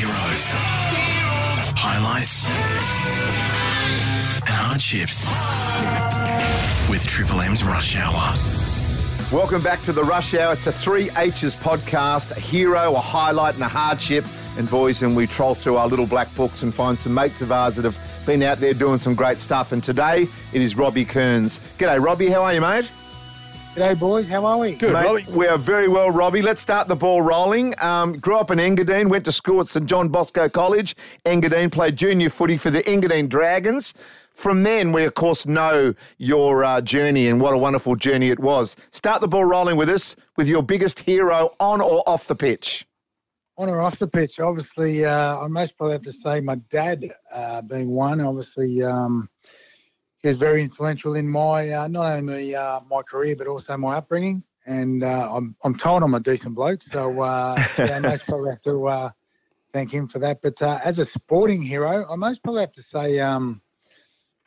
Heroes. 0.00 0.52
Highlights 1.76 2.48
and 4.38 4.48
hardships 4.48 5.28
with 6.88 7.06
Triple 7.06 7.42
M's 7.42 7.62
Rush 7.62 7.96
Hour. 7.96 8.34
Welcome 9.30 9.62
back 9.62 9.82
to 9.82 9.92
the 9.92 10.02
Rush 10.02 10.32
Hour. 10.32 10.54
It's 10.54 10.66
a 10.66 10.72
three 10.72 11.10
H's 11.18 11.54
podcast 11.54 12.34
a 12.34 12.40
hero, 12.40 12.94
a 12.94 12.98
highlight, 12.98 13.56
and 13.56 13.62
a 13.62 13.68
hardship. 13.68 14.24
And 14.56 14.70
boys, 14.70 15.02
and 15.02 15.14
we 15.14 15.26
troll 15.26 15.54
through 15.54 15.76
our 15.76 15.86
little 15.86 16.06
black 16.06 16.34
books 16.34 16.62
and 16.62 16.74
find 16.74 16.98
some 16.98 17.12
mates 17.12 17.42
of 17.42 17.52
ours 17.52 17.76
that 17.76 17.84
have 17.84 17.98
been 18.24 18.42
out 18.42 18.56
there 18.56 18.72
doing 18.72 18.98
some 18.98 19.14
great 19.14 19.38
stuff. 19.38 19.70
And 19.70 19.84
today 19.84 20.26
it 20.54 20.62
is 20.62 20.78
Robbie 20.78 21.04
Kearns. 21.04 21.60
G'day, 21.76 22.02
Robbie. 22.02 22.30
How 22.30 22.42
are 22.44 22.54
you, 22.54 22.62
mate? 22.62 22.90
G'day, 23.74 23.98
boys. 23.98 24.28
How 24.28 24.44
are 24.46 24.58
we? 24.58 24.72
Good, 24.72 24.92
Mate, 24.92 25.04
Robbie. 25.06 25.24
we 25.28 25.46
are 25.46 25.56
very 25.56 25.86
well, 25.86 26.10
Robbie. 26.10 26.42
Let's 26.42 26.60
start 26.60 26.88
the 26.88 26.96
ball 26.96 27.22
rolling. 27.22 27.72
Um, 27.80 28.18
grew 28.18 28.36
up 28.36 28.50
in 28.50 28.58
Engadine, 28.58 29.08
went 29.08 29.24
to 29.26 29.32
school 29.32 29.60
at 29.60 29.68
St 29.68 29.86
John 29.86 30.08
Bosco 30.08 30.48
College. 30.48 30.96
Engadine 31.24 31.70
played 31.70 31.96
junior 31.96 32.30
footy 32.30 32.56
for 32.56 32.70
the 32.70 32.82
Engadine 32.82 33.28
Dragons. 33.28 33.94
From 34.34 34.64
then, 34.64 34.90
we 34.92 35.04
of 35.04 35.14
course 35.14 35.46
know 35.46 35.94
your 36.18 36.64
uh, 36.64 36.80
journey 36.80 37.28
and 37.28 37.40
what 37.40 37.54
a 37.54 37.58
wonderful 37.58 37.94
journey 37.94 38.30
it 38.30 38.40
was. 38.40 38.74
Start 38.90 39.20
the 39.20 39.28
ball 39.28 39.44
rolling 39.44 39.76
with 39.76 39.88
us 39.88 40.16
with 40.36 40.48
your 40.48 40.62
biggest 40.62 41.00
hero 41.00 41.54
on 41.60 41.80
or 41.80 42.02
off 42.08 42.26
the 42.26 42.36
pitch. 42.36 42.86
On 43.56 43.68
or 43.68 43.80
off 43.80 43.98
the 43.98 44.08
pitch? 44.08 44.40
Obviously, 44.40 45.04
uh, 45.04 45.38
I 45.38 45.46
most 45.46 45.76
probably 45.76 45.92
have 45.92 46.02
to 46.02 46.12
say 46.12 46.40
my 46.40 46.56
dad 46.70 47.04
uh, 47.32 47.62
being 47.62 47.90
one. 47.90 48.20
Obviously, 48.20 48.82
um, 48.82 49.28
he 50.22 50.28
was 50.28 50.38
very 50.38 50.62
influential 50.62 51.14
in 51.14 51.28
my 51.28 51.70
uh, 51.70 51.88
not 51.88 52.12
only 52.12 52.54
uh, 52.54 52.80
my 52.88 53.02
career 53.02 53.36
but 53.36 53.46
also 53.46 53.76
my 53.76 53.96
upbringing. 53.96 54.42
And 54.66 55.02
uh, 55.02 55.34
I'm 55.34 55.56
I'm 55.64 55.74
told 55.74 56.02
I'm 56.02 56.14
a 56.14 56.20
decent 56.20 56.54
bloke, 56.54 56.82
so 56.82 57.22
uh, 57.22 57.56
yeah, 57.78 57.96
I 57.96 58.00
most 58.00 58.26
probably 58.26 58.50
have 58.50 58.62
to 58.62 58.88
uh, 58.88 59.10
thank 59.72 59.92
him 59.92 60.06
for 60.06 60.18
that. 60.18 60.42
But 60.42 60.60
uh, 60.60 60.78
as 60.84 60.98
a 60.98 61.04
sporting 61.04 61.62
hero, 61.62 62.06
I 62.08 62.16
most 62.16 62.42
probably 62.42 62.60
have 62.60 62.72
to 62.72 62.82
say 62.82 63.18
um, 63.20 63.62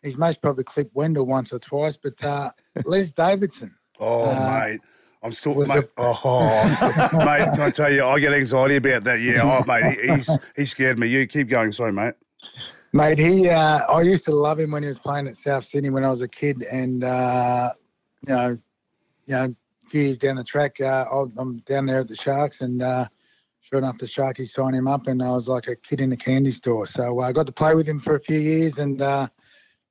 he's 0.03 0.17
most 0.17 0.41
probably 0.41 0.63
clipped 0.63 0.95
Wendell 0.95 1.25
once 1.25 1.51
or 1.51 1.59
twice. 1.59 1.97
But 1.97 2.23
uh, 2.23 2.51
Les 2.85 3.11
Davidson. 3.11 3.75
Oh, 3.99 4.33
mate. 4.35 4.81
I'm 5.23 5.31
still, 5.31 5.55
was 5.55 5.69
mate. 5.69 5.89
Oh, 5.97 6.13
still, 6.75 7.19
mate. 7.19 7.49
Can 7.53 7.61
I 7.61 7.69
tell 7.69 7.91
you, 7.91 8.05
I 8.05 8.19
get 8.19 8.33
anxiety 8.33 8.75
about 8.75 9.05
that. 9.05 9.21
Yeah, 9.21 9.41
oh, 9.43 9.63
mate. 9.65 9.97
He, 9.99 10.15
he's 10.15 10.29
he 10.55 10.65
scared 10.65 10.99
me. 10.99 11.07
You 11.07 11.25
keep 11.27 11.47
going. 11.47 11.71
Sorry, 11.71 11.93
mate. 11.93 12.15
Mate, 12.95 13.17
he, 13.17 13.49
uh, 13.49 13.91
I 13.91 14.01
used 14.03 14.23
to 14.25 14.35
love 14.35 14.59
him 14.59 14.69
when 14.69 14.83
he 14.83 14.87
was 14.87 14.99
playing 14.99 15.27
at 15.27 15.35
South 15.35 15.65
Sydney 15.65 15.89
when 15.89 16.03
I 16.03 16.11
was 16.11 16.21
a 16.21 16.27
kid, 16.27 16.61
and 16.71 17.03
uh, 17.03 17.73
you 18.21 18.35
know, 18.35 18.49
you 19.25 19.35
know, 19.35 19.55
a 19.85 19.89
few 19.89 20.03
years 20.03 20.19
down 20.19 20.35
the 20.35 20.43
track, 20.43 20.79
uh, 20.79 21.07
I'm 21.09 21.57
down 21.65 21.87
there 21.87 22.01
at 22.01 22.07
the 22.07 22.15
Sharks, 22.15 22.61
and 22.61 22.83
uh, 22.83 23.07
sure 23.61 23.79
enough, 23.79 23.97
the 23.97 24.05
Sharkies 24.05 24.51
signed 24.51 24.75
him 24.75 24.87
up, 24.87 25.07
and 25.07 25.23
I 25.23 25.31
was 25.31 25.47
like 25.47 25.67
a 25.67 25.75
kid 25.75 26.01
in 26.01 26.11
a 26.11 26.15
candy 26.15 26.51
store. 26.51 26.85
So 26.85 27.19
uh, 27.19 27.23
I 27.23 27.31
got 27.31 27.47
to 27.47 27.51
play 27.51 27.73
with 27.73 27.89
him 27.89 27.99
for 27.99 28.13
a 28.13 28.19
few 28.19 28.37
years, 28.37 28.77
and 28.77 29.01
uh, 29.01 29.27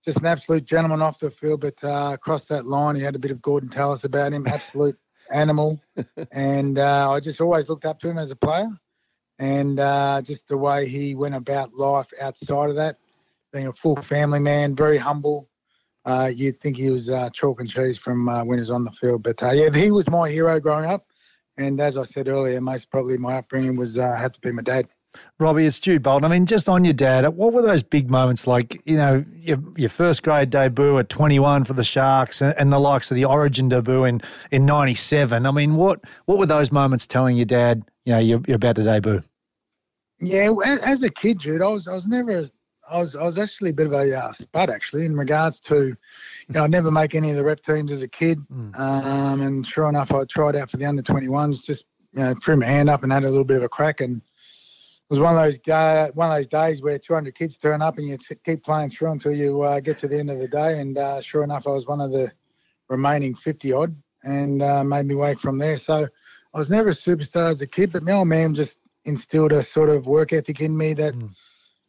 just 0.04 0.18
an 0.18 0.26
absolute 0.26 0.64
gentleman 0.64 1.02
off 1.02 1.18
the 1.18 1.28
field. 1.28 1.62
But 1.62 1.82
uh, 1.82 2.10
across 2.14 2.44
that 2.46 2.66
line, 2.66 2.94
he 2.94 3.02
had 3.02 3.16
a 3.16 3.18
bit 3.18 3.32
of 3.32 3.42
Gordon 3.42 3.68
Tallis 3.68 4.04
about 4.04 4.32
him, 4.32 4.46
absolute 4.46 4.96
animal, 5.32 5.82
and 6.30 6.78
uh, 6.78 7.10
I 7.10 7.18
just 7.18 7.40
always 7.40 7.68
looked 7.68 7.84
up 7.84 7.98
to 7.98 8.10
him 8.10 8.18
as 8.18 8.30
a 8.30 8.36
player 8.36 8.68
and 9.42 9.80
uh, 9.80 10.22
just 10.22 10.46
the 10.46 10.56
way 10.56 10.86
he 10.86 11.16
went 11.16 11.34
about 11.34 11.74
life 11.74 12.06
outside 12.20 12.70
of 12.70 12.76
that, 12.76 12.98
being 13.52 13.66
a 13.66 13.72
full 13.72 13.96
family 13.96 14.38
man, 14.38 14.76
very 14.76 14.96
humble. 14.96 15.48
Uh, 16.04 16.30
you'd 16.32 16.60
think 16.60 16.76
he 16.76 16.90
was 16.90 17.08
uh, 17.10 17.28
chalk 17.30 17.60
and 17.60 17.68
cheese 17.68 17.98
from 17.98 18.28
uh, 18.28 18.44
when 18.44 18.62
he 18.62 18.70
on 18.70 18.84
the 18.84 18.92
field, 18.92 19.24
but 19.24 19.42
uh, 19.42 19.50
yeah, 19.50 19.68
he 19.74 19.90
was 19.90 20.08
my 20.08 20.30
hero 20.30 20.60
growing 20.60 20.88
up. 20.88 21.06
And 21.58 21.80
as 21.80 21.96
I 21.96 22.04
said 22.04 22.28
earlier, 22.28 22.60
most 22.60 22.88
probably 22.88 23.18
my 23.18 23.38
upbringing 23.38 23.74
was 23.74 23.98
uh, 23.98 24.14
had 24.14 24.32
to 24.34 24.40
be 24.40 24.52
my 24.52 24.62
dad. 24.62 24.86
Robbie, 25.40 25.66
it's 25.66 25.80
Jude 25.80 26.04
Bolton. 26.04 26.24
I 26.24 26.28
mean, 26.28 26.46
just 26.46 26.68
on 26.68 26.84
your 26.84 26.94
dad, 26.94 27.28
what 27.30 27.52
were 27.52 27.62
those 27.62 27.82
big 27.82 28.08
moments 28.08 28.46
like, 28.46 28.80
you 28.84 28.96
know, 28.96 29.24
your, 29.34 29.58
your 29.76 29.90
first 29.90 30.22
grade 30.22 30.50
debut 30.50 30.98
at 30.98 31.08
21 31.08 31.64
for 31.64 31.74
the 31.74 31.84
Sharks 31.84 32.40
and, 32.40 32.54
and 32.56 32.72
the 32.72 32.78
likes 32.78 33.10
of 33.10 33.16
the 33.16 33.24
Origin 33.24 33.68
debut 33.68 34.04
in, 34.04 34.22
in 34.52 34.64
97? 34.64 35.44
I 35.44 35.50
mean, 35.50 35.74
what, 35.74 36.00
what 36.26 36.38
were 36.38 36.46
those 36.46 36.70
moments 36.70 37.08
telling 37.08 37.36
your 37.36 37.44
dad, 37.44 37.82
you 38.04 38.12
know, 38.12 38.20
you're, 38.20 38.40
you're 38.46 38.56
about 38.56 38.76
to 38.76 38.84
debut? 38.84 39.22
Yeah, 40.24 40.52
as 40.84 41.02
a 41.02 41.10
kid, 41.10 41.38
dude, 41.40 41.62
I 41.62 41.66
was 41.66 41.88
I 41.88 41.94
was 41.94 42.06
never 42.06 42.48
I 42.88 42.98
was 42.98 43.16
I 43.16 43.24
was 43.24 43.38
actually 43.38 43.70
a 43.70 43.74
bit 43.74 43.88
of 43.88 43.92
a 43.92 44.16
uh, 44.16 44.30
spud 44.30 44.70
actually 44.70 45.04
in 45.04 45.16
regards 45.16 45.58
to, 45.62 45.86
you 45.86 45.96
know, 46.54 46.62
I'd 46.62 46.70
never 46.70 46.92
make 46.92 47.16
any 47.16 47.30
of 47.30 47.36
the 47.36 47.44
rep 47.44 47.60
teams 47.60 47.90
as 47.90 48.02
a 48.02 48.08
kid, 48.08 48.38
um, 48.74 49.40
and 49.42 49.66
sure 49.66 49.88
enough, 49.88 50.12
I 50.12 50.24
tried 50.24 50.54
out 50.54 50.70
for 50.70 50.76
the 50.76 50.86
under 50.86 51.02
twenty 51.02 51.28
ones. 51.28 51.64
Just 51.64 51.86
you 52.12 52.20
know, 52.20 52.34
threw 52.40 52.54
my 52.54 52.66
hand 52.66 52.88
up 52.88 53.02
and 53.02 53.12
had 53.12 53.24
a 53.24 53.28
little 53.28 53.42
bit 53.42 53.56
of 53.56 53.64
a 53.64 53.68
crack, 53.68 54.00
and 54.00 54.18
it 54.18 54.22
was 55.10 55.18
one 55.18 55.34
of 55.34 55.42
those 55.42 55.58
ga- 55.58 56.12
one 56.14 56.30
of 56.30 56.36
those 56.36 56.46
days 56.46 56.82
where 56.82 57.00
two 57.00 57.14
hundred 57.14 57.34
kids 57.34 57.58
turn 57.58 57.82
up 57.82 57.98
and 57.98 58.06
you 58.06 58.16
t- 58.16 58.36
keep 58.44 58.62
playing 58.62 58.90
through 58.90 59.10
until 59.10 59.32
you 59.34 59.62
uh, 59.62 59.80
get 59.80 59.98
to 59.98 60.06
the 60.06 60.20
end 60.20 60.30
of 60.30 60.38
the 60.38 60.46
day, 60.46 60.80
and 60.80 60.98
uh, 60.98 61.20
sure 61.20 61.42
enough, 61.42 61.66
I 61.66 61.70
was 61.70 61.88
one 61.88 62.00
of 62.00 62.12
the 62.12 62.30
remaining 62.88 63.34
fifty 63.34 63.72
odd, 63.72 63.92
and 64.22 64.62
uh, 64.62 64.84
made 64.84 65.06
me 65.06 65.16
way 65.16 65.34
from 65.34 65.58
there. 65.58 65.78
So 65.78 66.06
I 66.54 66.58
was 66.58 66.70
never 66.70 66.90
a 66.90 66.92
superstar 66.92 67.50
as 67.50 67.60
a 67.60 67.66
kid, 67.66 67.92
but 67.92 68.04
my 68.04 68.12
old 68.12 68.28
man 68.28 68.54
just 68.54 68.78
instilled 69.04 69.52
a 69.52 69.62
sort 69.62 69.90
of 69.90 70.06
work 70.06 70.32
ethic 70.32 70.60
in 70.60 70.76
me 70.76 70.94
that 70.94 71.14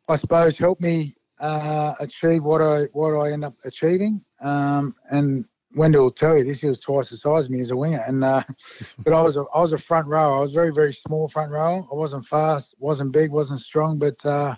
I 0.08 0.16
suppose 0.16 0.58
helped 0.58 0.82
me 0.82 1.16
uh, 1.40 1.96
achieve 2.00 2.44
what 2.44 2.62
I 2.62 2.84
what 2.94 3.14
I 3.16 3.32
end 3.32 3.46
up 3.46 3.56
achieving. 3.66 4.24
Um, 4.42 4.96
and 5.10 5.46
Wendell 5.76 6.04
will 6.04 6.12
tell 6.12 6.38
you 6.38 6.44
this, 6.44 6.62
he 6.62 6.68
was 6.68 6.80
twice 6.80 7.10
the 7.10 7.18
size 7.18 7.46
of 7.46 7.52
me 7.52 7.60
as 7.60 7.72
a 7.72 7.78
winger, 7.78 8.04
and 8.08 8.24
uh, 8.24 8.44
but 9.04 9.14
I 9.14 9.22
was 9.22 9.36
a, 9.36 9.46
I 9.54 9.62
was 9.62 9.74
a 9.74 9.78
front 9.78 10.08
row. 10.08 10.38
I 10.38 10.40
was 10.40 10.54
very 10.54 10.72
very 10.72 10.94
small 10.94 11.28
front 11.28 11.52
row. 11.52 11.88
I 11.92 11.96
wasn't 11.96 12.26
fast, 12.26 12.76
wasn't 12.80 13.12
big, 13.12 13.32
wasn't 13.32 13.60
strong, 13.60 13.98
but 13.98 14.24
uh, 14.26 14.56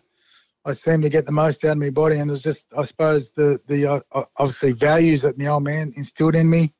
I 0.66 0.74
seemed 0.74 1.04
to 1.04 1.10
get 1.10 1.26
the 1.26 1.32
most 1.32 1.64
out 1.64 1.72
of 1.72 1.78
my 1.78 1.90
body. 1.90 2.18
And 2.20 2.30
it 2.30 2.34
was 2.34 2.44
just 2.44 2.68
I 2.78 2.84
suppose 2.84 3.32
the 3.32 3.60
the 3.68 3.86
uh, 3.86 4.24
obviously 4.38 4.74
values 4.74 5.22
that 5.22 5.38
my 5.38 5.48
old 5.48 5.64
man 5.64 5.94
instilled 5.96 6.36
in 6.36 6.50
me 6.50 6.74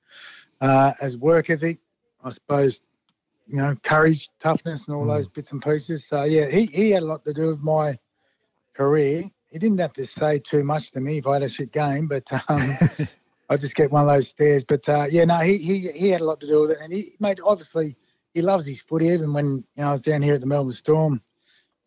uh, 0.62 0.94
as 1.02 1.18
work 1.18 1.50
ethic. 1.50 1.80
I 2.24 2.32
suppose 2.32 2.82
you 3.48 3.58
know, 3.58 3.76
courage, 3.84 4.30
toughness, 4.40 4.88
and 4.88 4.96
all 4.96 5.06
those 5.06 5.28
bits 5.28 5.52
and 5.52 5.62
pieces. 5.62 6.08
So 6.08 6.24
yeah, 6.24 6.50
he, 6.50 6.66
he 6.68 6.92
had 6.92 7.04
a 7.04 7.06
lot 7.06 7.24
to 7.26 7.34
do 7.34 7.48
with 7.48 7.62
my 7.62 7.98
career. 8.74 9.26
He 9.52 9.60
didn't 9.60 9.80
have 9.80 9.94
to 9.94 10.06
say 10.06 10.40
too 10.40 10.64
much 10.64 10.92
to 10.92 11.00
me 11.00 11.20
if 11.20 11.28
I 11.28 11.34
had 11.34 11.44
a 11.44 11.50
shit 11.50 11.72
game, 11.72 12.08
but 12.08 12.28
um, 12.50 12.78
I 13.50 13.58
just 13.58 13.76
get 13.76 13.92
one 13.92 14.02
of 14.02 14.08
those 14.08 14.30
stares. 14.30 14.64
But 14.64 14.88
uh, 14.90 15.08
yeah, 15.10 15.26
no, 15.26 15.38
he, 15.40 15.58
he 15.58 15.92
he 15.92 16.10
had 16.10 16.22
a 16.22 16.26
lot 16.26 16.40
to 16.42 16.48
do 16.48 16.62
with 16.62 16.72
it, 16.72 16.80
and 16.82 16.92
he 16.92 17.16
made 17.20 17.40
obviously 17.44 17.96
he 18.34 18.42
loves 18.42 18.66
his 18.66 18.82
footy. 18.82 19.08
Even 19.08 19.34
when 19.34 19.64
you 19.76 19.84
know 19.84 19.90
I 19.90 19.92
was 19.92 20.02
down 20.02 20.22
here 20.22 20.36
at 20.36 20.42
the 20.42 20.48
Melbourne 20.48 20.74
Storm, 20.74 21.22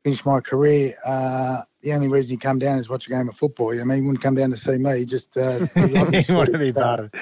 finished 0.04 0.24
my 0.24 0.40
career. 0.40 0.94
Uh, 1.04 1.62
the 1.82 1.92
only 1.92 2.08
reason 2.08 2.32
he 2.32 2.36
come 2.36 2.58
down 2.58 2.78
is 2.78 2.88
watch 2.88 3.06
a 3.06 3.10
game 3.10 3.28
of 3.28 3.36
football. 3.36 3.72
I 3.72 3.84
mean, 3.84 3.98
he 3.98 4.02
wouldn't 4.02 4.22
come 4.22 4.34
down 4.34 4.50
to 4.50 4.56
see 4.56 4.76
me. 4.76 4.98
He 4.98 5.04
just 5.04 5.36
uh, 5.36 5.66
he 5.74 5.86
loved 5.86 6.14
his 6.14 6.28
you 6.28 6.36
want 6.36 6.52
to 6.52 6.58
be 6.58 6.72
part 6.72 7.00
of 7.00 7.06
it. 7.06 7.14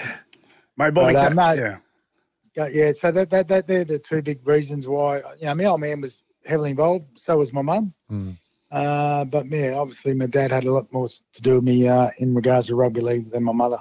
Mate, 0.76 0.92
Bobby. 0.92 1.14
But, 1.14 1.38
uh, 1.38 1.54
yeah. 1.56 1.78
Yeah, 2.56 2.68
yeah. 2.68 2.92
So 2.92 3.10
that, 3.12 3.30
that 3.30 3.48
that 3.48 3.66
they're 3.66 3.84
the 3.84 3.98
two 3.98 4.22
big 4.22 4.46
reasons 4.46 4.88
why. 4.88 5.18
You 5.38 5.46
know, 5.46 5.54
my 5.54 5.64
old 5.64 5.80
man 5.80 6.00
was 6.00 6.22
heavily 6.44 6.70
involved. 6.70 7.06
So 7.18 7.36
was 7.38 7.52
my 7.52 7.62
mum. 7.62 7.92
Mm. 8.10 8.36
Uh, 8.70 9.24
but 9.24 9.46
yeah, 9.46 9.74
obviously 9.74 10.14
my 10.14 10.26
dad 10.26 10.50
had 10.50 10.64
a 10.64 10.72
lot 10.72 10.92
more 10.92 11.08
to 11.08 11.42
do 11.42 11.56
with 11.56 11.64
me 11.64 11.86
uh, 11.86 12.10
in 12.18 12.34
regards 12.34 12.66
to 12.66 12.74
rugby 12.74 13.00
league 13.00 13.30
than 13.30 13.44
my 13.44 13.52
mother. 13.52 13.78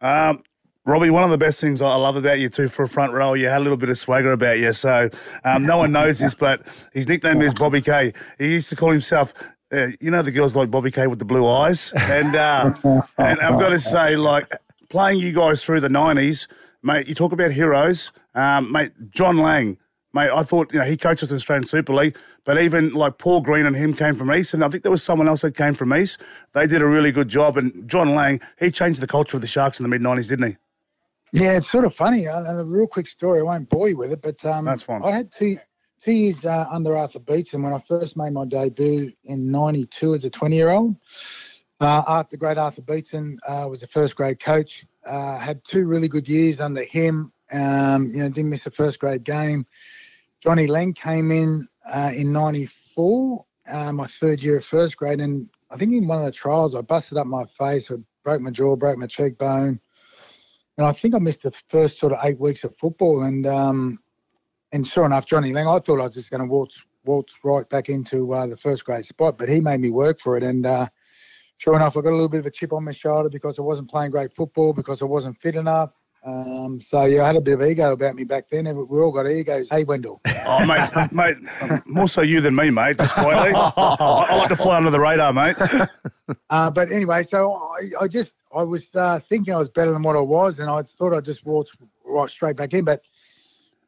Um, 0.00 0.42
Robbie, 0.84 1.10
one 1.10 1.24
of 1.24 1.30
the 1.30 1.38
best 1.38 1.60
things 1.60 1.82
I 1.82 1.96
love 1.96 2.16
about 2.16 2.38
you 2.38 2.48
too 2.48 2.68
for 2.68 2.84
a 2.84 2.88
front 2.88 3.12
row, 3.12 3.34
you 3.34 3.48
had 3.48 3.58
a 3.58 3.64
little 3.64 3.76
bit 3.76 3.88
of 3.88 3.98
swagger 3.98 4.32
about 4.32 4.58
you. 4.58 4.72
So 4.72 5.10
um, 5.44 5.64
no 5.64 5.78
one 5.78 5.90
knows 5.90 6.20
this, 6.20 6.34
but 6.46 6.62
his 6.92 7.08
nickname 7.08 7.42
is 7.42 7.52
Bobby 7.52 7.80
K. 7.80 8.12
He 8.38 8.52
used 8.52 8.68
to 8.68 8.76
call 8.76 8.92
himself, 8.92 9.34
uh, 9.72 9.88
you 10.00 10.12
know, 10.12 10.22
the 10.22 10.30
girls 10.30 10.54
like 10.54 10.70
Bobby 10.70 10.92
K 10.92 11.08
with 11.08 11.18
the 11.18 11.24
blue 11.24 11.46
eyes. 11.46 11.92
And 11.96 12.36
uh, 12.36 12.72
and 13.18 13.40
I've 13.40 13.58
got 13.58 13.70
to 13.70 13.80
say, 13.80 14.14
like 14.16 14.52
playing 14.88 15.18
you 15.18 15.32
guys 15.32 15.64
through 15.64 15.80
the 15.80 15.88
nineties, 15.88 16.46
mate. 16.86 17.08
You 17.08 17.14
talk 17.14 17.32
about 17.32 17.52
heroes, 17.52 18.12
um, 18.34 18.72
mate. 18.72 18.92
John 19.10 19.36
Lang. 19.36 19.76
Mate, 20.14 20.30
I 20.30 20.44
thought 20.44 20.72
you 20.72 20.78
know 20.78 20.84
he 20.86 20.96
coaches 20.96 21.28
the 21.28 21.34
Australian 21.34 21.66
Super 21.66 21.92
League, 21.92 22.16
but 22.44 22.58
even 22.58 22.94
like 22.94 23.18
Paul 23.18 23.42
Green 23.42 23.66
and 23.66 23.76
him 23.76 23.92
came 23.92 24.14
from 24.14 24.32
East, 24.32 24.54
and 24.54 24.64
I 24.64 24.70
think 24.70 24.82
there 24.82 24.92
was 24.92 25.02
someone 25.02 25.28
else 25.28 25.42
that 25.42 25.54
came 25.54 25.74
from 25.74 25.92
East. 25.92 26.22
They 26.54 26.66
did 26.66 26.80
a 26.80 26.86
really 26.86 27.12
good 27.12 27.28
job, 27.28 27.58
and 27.58 27.86
John 27.86 28.14
Lang 28.14 28.40
he 28.58 28.70
changed 28.70 29.02
the 29.02 29.06
culture 29.06 29.36
of 29.36 29.42
the 29.42 29.46
Sharks 29.46 29.78
in 29.78 29.82
the 29.82 29.90
mid 29.90 30.00
'90s, 30.00 30.28
didn't 30.28 30.52
he? 30.52 30.56
Yeah, 31.32 31.56
it's 31.58 31.70
sort 31.70 31.84
of 31.84 31.94
funny. 31.94 32.26
uh, 32.28 32.44
And 32.44 32.60
a 32.60 32.64
real 32.64 32.86
quick 32.86 33.08
story. 33.08 33.40
I 33.40 33.42
won't 33.42 33.68
bore 33.68 33.90
you 33.90 33.98
with 33.98 34.12
it, 34.12 34.22
but 34.22 34.42
um, 34.46 34.64
That's 34.64 34.84
fine. 34.84 35.02
I 35.02 35.10
had 35.10 35.30
two 35.30 35.58
two 36.02 36.12
years 36.12 36.46
uh, 36.46 36.66
under 36.70 36.96
Arthur 36.96 37.18
Beetson 37.18 37.62
when 37.62 37.74
I 37.74 37.78
first 37.80 38.16
made 38.16 38.32
my 38.32 38.46
debut 38.46 39.12
in 39.24 39.50
'92 39.50 40.14
as 40.14 40.24
a 40.24 40.30
20 40.30 40.56
year 40.56 40.70
old. 40.70 40.96
Uh, 41.78 42.02
Arthur, 42.06 42.38
great 42.38 42.56
Arthur 42.56 42.80
Beetson 42.80 43.38
uh, 43.46 43.66
was 43.68 43.82
a 43.82 43.86
first 43.88 44.16
grade 44.16 44.40
coach. 44.40 44.86
Uh, 45.06 45.38
had 45.38 45.64
two 45.64 45.86
really 45.86 46.08
good 46.08 46.28
years 46.28 46.60
under 46.60 46.82
him. 46.82 47.32
Um, 47.52 48.08
you 48.08 48.18
know, 48.18 48.28
didn't 48.28 48.50
miss 48.50 48.66
a 48.66 48.70
first 48.70 48.98
grade 48.98 49.24
game. 49.24 49.66
Johnny 50.40 50.66
Lang 50.66 50.92
came 50.92 51.30
in 51.30 51.66
uh, 51.88 52.12
in 52.14 52.32
'94, 52.32 53.44
uh, 53.68 53.92
my 53.92 54.06
third 54.06 54.42
year 54.42 54.56
of 54.56 54.64
first 54.64 54.96
grade, 54.96 55.20
and 55.20 55.48
I 55.70 55.76
think 55.76 55.92
in 55.92 56.06
one 56.06 56.18
of 56.18 56.24
the 56.24 56.32
trials 56.32 56.74
I 56.74 56.80
busted 56.80 57.18
up 57.18 57.26
my 57.26 57.44
face, 57.58 57.90
I 57.90 57.96
broke 58.24 58.42
my 58.42 58.50
jaw, 58.50 58.76
broke 58.76 58.98
my 58.98 59.06
cheekbone, 59.06 59.80
and 60.76 60.86
I 60.86 60.92
think 60.92 61.14
I 61.14 61.18
missed 61.18 61.42
the 61.42 61.52
first 61.68 61.98
sort 61.98 62.12
of 62.12 62.18
eight 62.24 62.38
weeks 62.38 62.64
of 62.64 62.76
football. 62.76 63.22
And 63.22 63.46
um, 63.46 64.00
and 64.72 64.86
sure 64.86 65.06
enough, 65.06 65.26
Johnny 65.26 65.52
Lang, 65.52 65.68
I 65.68 65.78
thought 65.78 66.00
I 66.00 66.04
was 66.04 66.14
just 66.14 66.30
going 66.30 66.42
to 66.42 66.46
waltz 66.46 66.82
waltzed 67.04 67.36
right 67.44 67.68
back 67.68 67.88
into 67.88 68.32
uh, 68.34 68.46
the 68.46 68.56
first 68.56 68.84
grade 68.84 69.06
spot. 69.06 69.38
But 69.38 69.48
he 69.48 69.60
made 69.60 69.80
me 69.80 69.90
work 69.90 70.20
for 70.20 70.36
it, 70.36 70.42
and 70.42 70.66
uh, 70.66 70.88
sure 71.58 71.76
enough, 71.76 71.96
I 71.96 72.00
got 72.00 72.10
a 72.10 72.12
little 72.12 72.28
bit 72.28 72.40
of 72.40 72.46
a 72.46 72.50
chip 72.50 72.72
on 72.72 72.84
my 72.84 72.92
shoulder 72.92 73.28
because 73.28 73.58
I 73.58 73.62
wasn't 73.62 73.90
playing 73.90 74.10
great 74.10 74.32
football 74.34 74.72
because 74.72 75.02
I 75.02 75.04
wasn't 75.04 75.40
fit 75.40 75.56
enough. 75.56 75.90
Um, 76.26 76.80
so 76.80 77.04
yeah, 77.04 77.22
I 77.22 77.28
had 77.28 77.36
a 77.36 77.40
bit 77.40 77.54
of 77.54 77.62
ego 77.62 77.92
about 77.92 78.16
me 78.16 78.24
back 78.24 78.48
then. 78.50 78.64
We 78.64 78.98
all 78.98 79.12
got 79.12 79.28
egos. 79.28 79.68
Hey, 79.70 79.84
Wendell. 79.84 80.20
Oh, 80.48 80.64
mate, 80.64 81.10
mate, 81.10 81.36
more 81.86 82.06
so 82.06 82.20
you 82.20 82.40
than 82.40 82.54
me, 82.54 82.70
mate. 82.70 82.98
Just 82.98 83.14
quietly, 83.14 83.52
I, 83.52 83.72
I 83.76 84.36
like 84.36 84.48
to 84.48 84.54
fly 84.54 84.76
under 84.76 84.90
the 84.90 85.00
radar, 85.00 85.32
mate. 85.32 85.56
Uh, 86.50 86.68
but 86.68 86.90
anyway, 86.90 87.22
so 87.22 87.52
I, 87.54 88.04
I 88.04 88.08
just 88.08 88.34
I 88.54 88.62
was 88.62 88.92
uh, 88.96 89.20
thinking 89.28 89.54
I 89.54 89.58
was 89.58 89.70
better 89.70 89.92
than 89.92 90.02
what 90.02 90.16
I 90.16 90.20
was, 90.20 90.58
and 90.58 90.68
I 90.68 90.82
thought 90.82 91.14
I'd 91.14 91.24
just 91.24 91.46
walked 91.46 91.76
right 92.04 92.28
straight 92.28 92.56
back 92.56 92.74
in. 92.74 92.84
But 92.84 93.02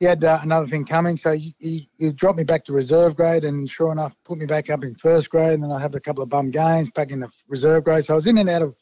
he 0.01 0.07
had 0.07 0.23
uh, 0.23 0.39
another 0.43 0.67
thing 0.67 0.85
coming, 0.85 1.17
so 1.17 1.33
he, 1.33 1.55
he, 1.59 1.89
he, 1.99 2.13
dropped 2.13 2.39
me 2.39 2.45
back 2.45 2.63
to 2.65 2.73
reserve 2.73 3.17
grade, 3.17 3.45
and 3.45 3.69
sure 3.69 3.91
enough, 3.91 4.15
put 4.25 4.39
me 4.39 4.47
back 4.47 4.71
up 4.71 4.85
in 4.85 4.95
first 4.95 5.29
grade. 5.29 5.55
And 5.55 5.63
then 5.63 5.73
I 5.73 5.81
had 5.81 5.95
a 5.95 6.01
couple 6.01 6.23
of 6.23 6.29
bum 6.29 6.51
games 6.51 6.91
back 6.91 7.11
in 7.11 7.19
the 7.19 7.29
reserve 7.49 7.85
grade. 7.85 8.05
So 8.05 8.15
I 8.15 8.17
was 8.17 8.29
in 8.29 8.39
and 8.39 8.49
out 8.49 8.63
of 8.63 8.77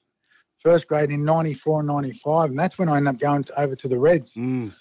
first 0.59 0.87
grade 0.89 1.11
in 1.11 1.25
94 1.25 1.81
and 1.81 1.89
95. 1.89 2.51
And 2.51 2.59
that's 2.59 2.79
when 2.79 2.91
I 2.91 2.99
ended 2.99 3.15
up 3.15 3.21
going 3.21 3.45
to, 3.45 3.61
over 3.61 3.75
to 3.75 3.89
the 3.89 3.99
Reds. 3.99 4.35
Mm. 4.35 4.73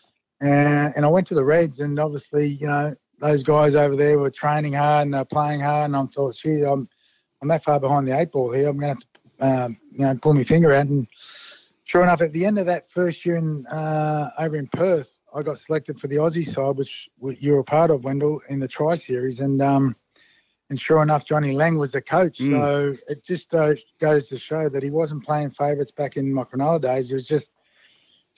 And, 0.41 0.93
and 0.95 1.05
I 1.05 1.07
went 1.07 1.25
to 1.27 1.35
the 1.35 1.45
Reds, 1.45 1.79
and 1.79 1.97
obviously, 1.99 2.47
you 2.47 2.67
know, 2.67 2.93
those 3.19 3.41
guys 3.41 3.77
over 3.77 3.95
there 3.95 4.19
were 4.19 4.29
training 4.29 4.73
hard 4.73 5.07
and 5.07 5.29
playing 5.29 5.61
hard. 5.61 5.85
And 5.85 5.95
I 5.95 6.05
thought, 6.05 6.35
gee, 6.35 6.63
I'm, 6.63 6.89
I'm 7.41 7.47
that 7.47 7.63
far 7.63 7.79
behind 7.79 8.07
the 8.07 8.19
eight 8.19 8.33
ball 8.33 8.51
here. 8.51 8.67
I'm 8.67 8.77
going 8.77 8.93
to 8.93 9.01
have 9.01 9.59
to, 9.59 9.63
um, 9.65 9.77
you 9.89 9.99
know, 9.99 10.15
pull 10.21 10.33
my 10.33 10.43
finger 10.43 10.73
out. 10.73 10.87
And 10.87 11.07
sure 11.85 12.03
enough, 12.03 12.21
at 12.21 12.33
the 12.33 12.45
end 12.45 12.59
of 12.59 12.65
that 12.65 12.91
first 12.91 13.25
year 13.25 13.37
in, 13.37 13.65
uh, 13.67 14.31
over 14.37 14.57
in 14.57 14.67
Perth, 14.67 15.14
I 15.35 15.43
got 15.43 15.59
selected 15.59 15.99
for 15.99 16.07
the 16.07 16.15
Aussie 16.15 16.47
side, 16.47 16.77
which 16.77 17.09
you 17.19 17.53
were 17.53 17.59
a 17.59 17.63
part 17.63 17.91
of, 17.91 18.05
Wendell, 18.05 18.41
in 18.49 18.59
the 18.59 18.67
Tri 18.67 18.95
Series. 18.95 19.41
And 19.41 19.61
um, 19.61 19.95
and 20.69 20.79
sure 20.79 21.03
enough, 21.03 21.25
Johnny 21.25 21.51
Lang 21.51 21.77
was 21.77 21.91
the 21.91 22.01
coach. 22.01 22.39
Mm. 22.39 22.59
So 22.59 22.95
it 23.07 23.23
just 23.23 23.53
uh, 23.53 23.75
goes 23.99 24.29
to 24.29 24.37
show 24.37 24.69
that 24.69 24.81
he 24.81 24.89
wasn't 24.89 25.25
playing 25.25 25.51
favourites 25.51 25.91
back 25.91 26.17
in 26.17 26.33
my 26.33 26.43
Cronulla 26.43 26.81
days. 26.81 27.09
He 27.09 27.15
was 27.15 27.27
just 27.27 27.51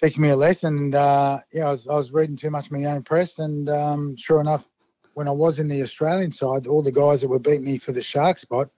teaching 0.02 0.24
me 0.24 0.30
a 0.30 0.36
lesson. 0.36 0.78
And 0.78 0.96
uh, 0.96 1.40
yeah, 1.54 1.68
I 1.68 1.70
was, 1.70 1.88
I 1.88 1.94
was 1.94 2.12
reading 2.12 2.36
too 2.36 2.50
much 2.50 2.66
of 2.66 2.72
my 2.74 2.84
own 2.86 3.04
press. 3.04 3.40
And 3.40 3.70
um, 3.70 4.16
sure 4.18 4.42
enough, 4.42 4.66
when 5.14 5.28
I 5.28 5.32
was 5.32 5.60
in 5.60 5.70
the 5.70 5.82
Australian 5.84 6.32
side, 6.32 6.68
all 6.68 6.82
the 6.82 6.92
guys 6.92 7.22
that 7.22 7.30
were 7.30 7.40
beating 7.40 7.66
me 7.66 7.78
for 7.78 7.92
the 7.92 8.02
shark 8.02 8.40
spot, 8.40 8.70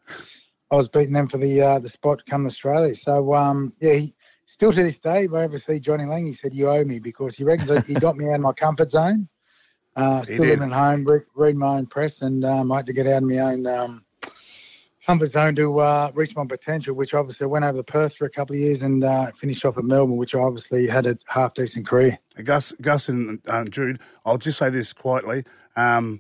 I 0.72 0.76
was 0.76 0.88
beating 0.88 1.14
them 1.14 1.28
for 1.28 1.40
the 1.40 1.62
uh, 1.62 1.80
the 1.80 1.90
spot 1.90 2.26
come 2.28 2.46
Australia. 2.46 2.96
So 2.96 3.34
um, 3.34 3.74
yeah, 3.80 3.94
he, 3.94 4.14
still 4.60 4.74
to 4.74 4.84
this 4.84 5.00
day, 5.00 5.24
if 5.24 5.34
I 5.34 5.44
ever 5.44 5.58
see 5.58 5.80
Johnny 5.80 6.04
Lang, 6.04 6.26
he 6.26 6.34
said, 6.34 6.54
"You 6.54 6.70
owe 6.70 6.84
me," 6.84 7.00
because 7.00 7.34
he 7.38 7.46
reckons 7.46 7.88
he 7.88 7.94
got 7.94 8.18
me 8.18 8.28
out 8.28 8.36
of 8.36 8.42
my 8.42 8.52
comfort 8.52 8.92
zone. 8.92 9.30
Uh, 9.96 10.22
still 10.22 10.40
living 10.40 10.70
at 10.70 10.74
home, 10.74 11.06
read, 11.06 11.22
read, 11.34 11.56
my 11.56 11.78
own 11.78 11.86
press, 11.86 12.22
and 12.22 12.44
um, 12.44 12.70
I 12.70 12.78
had 12.78 12.86
to 12.88 12.92
get 12.92 13.08
out 13.08 13.24
of 13.24 13.30
my 13.30 13.38
own 13.38 13.66
um, 13.66 14.04
comfort 15.06 15.28
zone 15.28 15.56
to 15.56 15.80
uh, 15.80 16.12
reach 16.14 16.36
my 16.36 16.46
potential, 16.46 16.94
which 16.94 17.14
obviously 17.14 17.48
went 17.48 17.64
over 17.64 17.78
to 17.78 17.84
Perth 17.84 18.18
for 18.18 18.26
a 18.26 18.30
couple 18.30 18.54
of 18.54 18.60
years 18.60 18.84
and 18.84 19.06
uh, 19.06 19.32
finished 19.32 19.64
off 19.64 19.78
at 19.78 19.86
Melbourne, 19.86 20.18
which 20.18 20.36
obviously 20.36 20.88
had 20.88 21.06
a 21.06 21.18
half 21.28 21.54
decent 21.54 21.88
career. 21.88 22.20
Gus, 22.44 22.74
Gus 22.82 23.08
and 23.08 23.40
uh, 23.48 23.64
Jude, 23.64 24.02
I'll 24.26 24.38
just 24.38 24.58
say 24.58 24.70
this 24.70 24.92
quietly. 24.92 25.46
Um, 25.78 26.20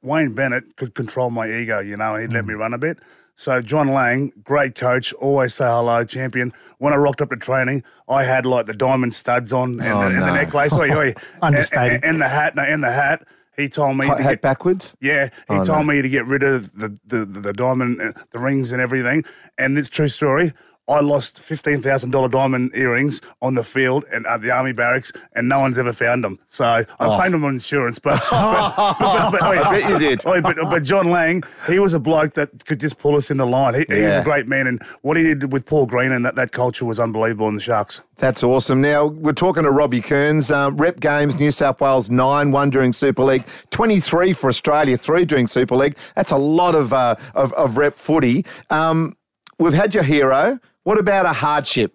Wayne 0.00 0.32
Bennett 0.32 0.76
could 0.76 0.94
control 0.94 1.30
my 1.30 1.50
ego, 1.50 1.80
you 1.80 1.96
know, 1.96 2.14
he'd 2.14 2.30
mm. 2.30 2.34
let 2.34 2.46
me 2.46 2.54
run 2.54 2.72
a 2.72 2.78
bit. 2.78 3.00
So 3.42 3.60
John 3.60 3.88
Lang, 3.88 4.32
great 4.44 4.76
coach, 4.76 5.12
always 5.14 5.52
say 5.52 5.64
hello, 5.64 6.04
champion. 6.04 6.52
When 6.78 6.92
I 6.92 6.96
rocked 6.96 7.20
up 7.20 7.30
to 7.30 7.36
training, 7.36 7.82
I 8.08 8.22
had 8.22 8.46
like 8.46 8.66
the 8.66 8.72
diamond 8.72 9.14
studs 9.16 9.52
on 9.52 9.80
and, 9.80 9.92
oh, 9.92 9.98
the, 9.98 10.06
and 10.06 10.20
no. 10.20 10.26
the 10.26 10.32
necklace, 10.32 10.72
oi, 10.74 10.96
oi, 10.96 11.14
understated, 11.42 11.94
and, 11.94 12.04
and, 12.04 12.22
the 12.22 12.28
hat, 12.28 12.54
no, 12.54 12.62
and 12.62 12.84
the 12.84 12.92
hat. 12.92 13.26
He 13.56 13.68
told 13.68 13.96
me 13.96 14.08
to 14.08 14.14
get, 14.22 14.42
backwards. 14.42 14.96
Yeah, 15.00 15.30
he 15.48 15.54
oh, 15.54 15.64
told 15.64 15.86
no. 15.86 15.92
me 15.92 16.02
to 16.02 16.08
get 16.08 16.24
rid 16.24 16.44
of 16.44 16.72
the 16.78 16.96
the, 17.04 17.24
the, 17.24 17.40
the 17.40 17.52
diamond, 17.52 18.00
uh, 18.00 18.12
the 18.30 18.38
rings, 18.38 18.70
and 18.70 18.80
everything. 18.80 19.24
And 19.58 19.76
it's 19.76 19.88
true 19.88 20.06
story. 20.06 20.52
I 20.88 21.00
lost 21.00 21.40
fifteen 21.40 21.80
thousand 21.80 22.10
dollar 22.10 22.28
diamond 22.28 22.72
earrings 22.74 23.20
on 23.40 23.54
the 23.54 23.62
field 23.64 24.04
and 24.12 24.26
at 24.26 24.42
the 24.42 24.50
army 24.50 24.72
barracks, 24.72 25.12
and 25.34 25.48
no 25.48 25.60
one's 25.60 25.78
ever 25.78 25.92
found 25.92 26.24
them. 26.24 26.38
So 26.48 26.64
I 26.64 26.84
Oh. 27.00 27.16
claimed 27.16 27.34
them 27.34 27.44
on 27.44 27.54
insurance, 27.54 27.98
but 28.00 28.20
but, 28.30 28.96
but, 28.98 29.30
but, 29.30 29.42
I 29.42 29.78
bet 29.80 29.90
you 29.90 29.98
did. 29.98 30.20
But, 30.24 30.42
but 30.42 30.82
John 30.82 31.10
Lang, 31.10 31.42
he 31.68 31.78
was 31.78 31.92
a 31.94 32.00
bloke 32.00 32.34
that 32.34 32.64
could 32.66 32.80
just 32.80 32.98
pull 32.98 33.16
us 33.16 33.30
in 33.30 33.36
the 33.36 33.46
line. 33.46 33.74
He, 33.74 33.84
he 33.88 34.02
was 34.02 34.16
a 34.16 34.24
great 34.24 34.48
man, 34.48 34.66
and 34.66 34.82
what 35.02 35.16
he 35.16 35.22
did 35.22 35.52
with 35.52 35.66
Paul 35.66 35.86
Green 35.86 36.10
and 36.12 36.26
that, 36.26 36.34
that 36.34 36.52
culture 36.52 36.84
was 36.84 36.98
unbelievable 36.98 37.48
in 37.48 37.54
the 37.54 37.60
Sharks. 37.60 38.02
That's 38.16 38.42
awesome. 38.42 38.80
Now, 38.80 39.06
we're 39.06 39.32
talking 39.32 39.62
to 39.64 39.70
Robbie 39.70 40.00
Kearns. 40.00 40.50
Um, 40.50 40.76
rep 40.76 41.00
games, 41.00 41.34
New 41.36 41.50
South 41.52 41.80
Wales, 41.80 42.10
nine, 42.10 42.50
one 42.52 42.70
during 42.70 42.92
Super 42.92 43.22
League, 43.24 43.44
23 43.70 44.32
for 44.32 44.48
Australia, 44.48 44.96
three 44.98 45.24
during 45.24 45.46
Super 45.46 45.76
League. 45.76 45.96
That's 46.16 46.30
a 46.32 46.36
lot 46.36 46.74
of, 46.74 46.92
uh, 46.92 47.16
of, 47.34 47.52
of 47.54 47.76
rep 47.76 47.96
footy. 47.96 48.44
Um, 48.70 49.16
we've 49.58 49.72
had 49.74 49.94
your 49.94 50.02
hero. 50.04 50.58
What 50.84 50.98
about 50.98 51.26
a 51.26 51.32
hardship? 51.32 51.94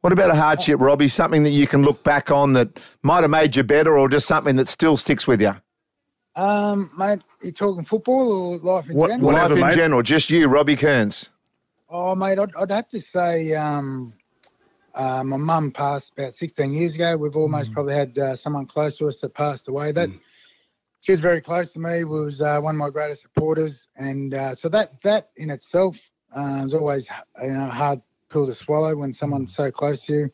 What 0.00 0.12
about 0.12 0.30
a 0.30 0.34
hardship, 0.34 0.80
Robbie? 0.80 1.08
Something 1.08 1.42
that 1.44 1.50
you 1.50 1.66
can 1.66 1.82
look 1.82 2.04
back 2.04 2.30
on 2.30 2.52
that 2.52 2.78
might 3.02 3.22
have 3.22 3.30
made 3.30 3.56
you 3.56 3.62
better 3.64 3.98
or 3.98 4.08
just 4.08 4.26
something 4.26 4.56
that 4.56 4.68
still 4.68 4.96
sticks 4.96 5.26
with 5.26 5.40
you? 5.40 5.54
Um, 6.36 6.90
mate, 6.96 7.20
you 7.42 7.50
talking 7.50 7.84
football 7.84 8.30
or 8.30 8.58
life 8.58 8.88
in 8.88 8.96
What- 8.96 9.08
general? 9.10 9.26
Whatever, 9.32 9.54
Life 9.54 9.62
in 9.62 9.66
mate. 9.68 9.74
general, 9.76 10.02
just 10.02 10.30
you, 10.30 10.46
Robbie 10.46 10.76
Kearns. 10.76 11.30
Oh, 11.88 12.14
mate, 12.14 12.38
I'd, 12.38 12.54
I'd 12.54 12.70
have 12.70 12.86
to 12.88 13.00
say 13.00 13.54
um, 13.54 14.12
uh, 14.94 15.24
my 15.24 15.36
mum 15.36 15.72
passed 15.72 16.12
about 16.12 16.34
16 16.34 16.70
years 16.72 16.94
ago. 16.94 17.16
We've 17.16 17.34
almost 17.34 17.72
probably 17.72 17.94
had 17.94 18.16
uh, 18.18 18.36
someone 18.36 18.66
close 18.66 18.98
to 18.98 19.08
us 19.08 19.20
that 19.20 19.34
passed 19.34 19.68
away. 19.68 19.90
That 19.90 20.10
she 21.00 21.12
was 21.12 21.20
very 21.20 21.40
close 21.40 21.72
to 21.72 21.80
me. 21.80 22.04
Was 22.04 22.40
uh, 22.42 22.60
one 22.60 22.74
of 22.74 22.78
my 22.78 22.90
greatest 22.90 23.22
supporters, 23.22 23.88
and 23.96 24.34
uh, 24.34 24.54
so 24.54 24.68
that 24.68 25.00
that 25.02 25.30
in 25.36 25.48
itself 25.50 25.98
uh, 26.36 26.62
is 26.66 26.74
always 26.74 27.08
you 27.42 27.48
know, 27.52 27.66
hard 27.66 28.00
pill 28.28 28.46
to 28.46 28.54
swallow 28.54 28.96
when 28.96 29.12
someone's 29.12 29.54
so 29.54 29.70
close 29.70 30.04
to 30.06 30.12
you. 30.12 30.30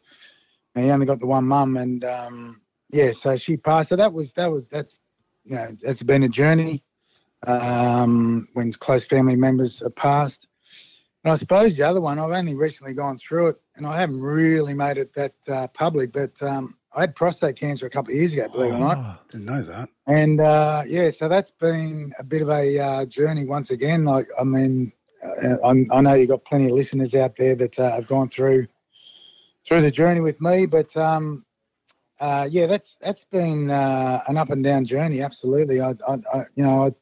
And 0.74 0.86
you 0.86 0.92
only 0.92 1.06
got 1.06 1.20
the 1.20 1.26
one 1.26 1.44
mum, 1.44 1.76
and 1.76 2.04
um, 2.04 2.60
yeah, 2.90 3.12
so 3.12 3.36
she 3.36 3.56
passed. 3.56 3.90
So 3.90 3.96
that 3.96 4.12
was 4.12 4.32
that 4.32 4.50
was 4.50 4.66
that's 4.66 4.98
you 5.44 5.54
know 5.54 5.68
it's 5.82 6.02
been 6.02 6.24
a 6.24 6.28
journey 6.28 6.82
um, 7.46 8.48
when 8.54 8.72
close 8.72 9.04
family 9.04 9.36
members 9.36 9.80
have 9.80 9.94
passed. 9.94 10.48
And 11.22 11.32
I 11.32 11.36
suppose 11.36 11.76
the 11.76 11.84
other 11.84 12.00
one, 12.00 12.18
I've 12.18 12.32
only 12.32 12.54
recently 12.54 12.92
gone 12.92 13.18
through 13.18 13.48
it, 13.48 13.56
and 13.76 13.86
I 13.86 13.98
haven't 13.98 14.20
really 14.20 14.74
made 14.74 14.98
it 14.98 15.14
that 15.14 15.34
uh, 15.48 15.68
public. 15.68 16.12
But 16.12 16.42
um, 16.42 16.76
I 16.94 17.00
had 17.02 17.14
prostate 17.14 17.56
cancer 17.56 17.86
a 17.86 17.90
couple 17.90 18.12
of 18.12 18.18
years 18.18 18.34
ago, 18.34 18.48
believe 18.48 18.72
it 18.72 18.76
or 18.76 18.78
not. 18.78 19.28
Didn't 19.28 19.46
know 19.46 19.62
that. 19.62 19.88
And 20.06 20.40
uh, 20.40 20.82
yeah, 20.86 21.10
so 21.10 21.28
that's 21.28 21.50
been 21.50 22.12
a 22.18 22.24
bit 22.24 22.42
of 22.42 22.50
a 22.50 22.78
uh, 22.78 23.06
journey 23.06 23.46
once 23.46 23.70
again. 23.70 24.04
Like, 24.04 24.28
I 24.38 24.44
mean, 24.44 24.92
I, 25.64 25.86
I 25.92 26.00
know 26.00 26.14
you've 26.14 26.28
got 26.28 26.44
plenty 26.44 26.66
of 26.66 26.72
listeners 26.72 27.14
out 27.14 27.36
there 27.36 27.54
that 27.56 27.78
uh, 27.78 27.90
have 27.90 28.06
gone 28.06 28.28
through 28.28 28.66
through 29.66 29.80
the 29.80 29.90
journey 29.90 30.20
with 30.20 30.40
me, 30.40 30.66
but 30.66 30.94
um, 30.96 31.44
uh, 32.20 32.48
yeah, 32.50 32.66
that's 32.66 32.96
that's 33.00 33.24
been 33.24 33.70
uh, 33.70 34.22
an 34.28 34.36
up 34.36 34.50
and 34.50 34.62
down 34.62 34.84
journey. 34.84 35.20
Absolutely, 35.22 35.80
I, 35.80 35.90
I, 36.06 36.14
I 36.32 36.42
you 36.54 36.64
know, 36.64 36.86
I, 36.86 36.92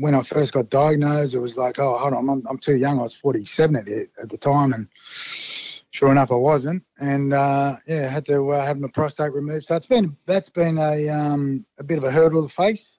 when 0.00 0.14
I 0.14 0.22
first 0.22 0.52
got 0.52 0.70
diagnosed, 0.70 1.34
it 1.34 1.40
was 1.40 1.56
like, 1.56 1.78
oh, 1.78 1.98
hold 1.98 2.14
on, 2.14 2.28
I'm, 2.28 2.46
I'm 2.48 2.58
too 2.58 2.76
young. 2.76 2.98
I 2.98 3.02
was 3.02 3.14
47 3.14 3.76
at 3.76 3.86
the, 3.86 4.08
at 4.20 4.28
the 4.28 4.36
time, 4.36 4.72
and 4.72 4.88
sure 4.94 6.10
enough, 6.10 6.30
I 6.30 6.36
wasn't. 6.36 6.82
And 6.98 7.32
uh, 7.32 7.76
yeah, 7.86 8.06
I 8.06 8.08
had 8.08 8.24
to 8.26 8.52
uh, 8.52 8.64
have 8.64 8.78
my 8.78 8.88
prostate 8.88 9.32
removed. 9.32 9.66
So 9.66 9.76
it's 9.76 9.86
been 9.86 10.16
that's 10.26 10.50
been 10.50 10.78
a 10.78 11.08
um, 11.08 11.64
a 11.78 11.84
bit 11.84 11.98
of 11.98 12.04
a 12.04 12.10
hurdle 12.10 12.46
to 12.46 12.54
face. 12.54 12.98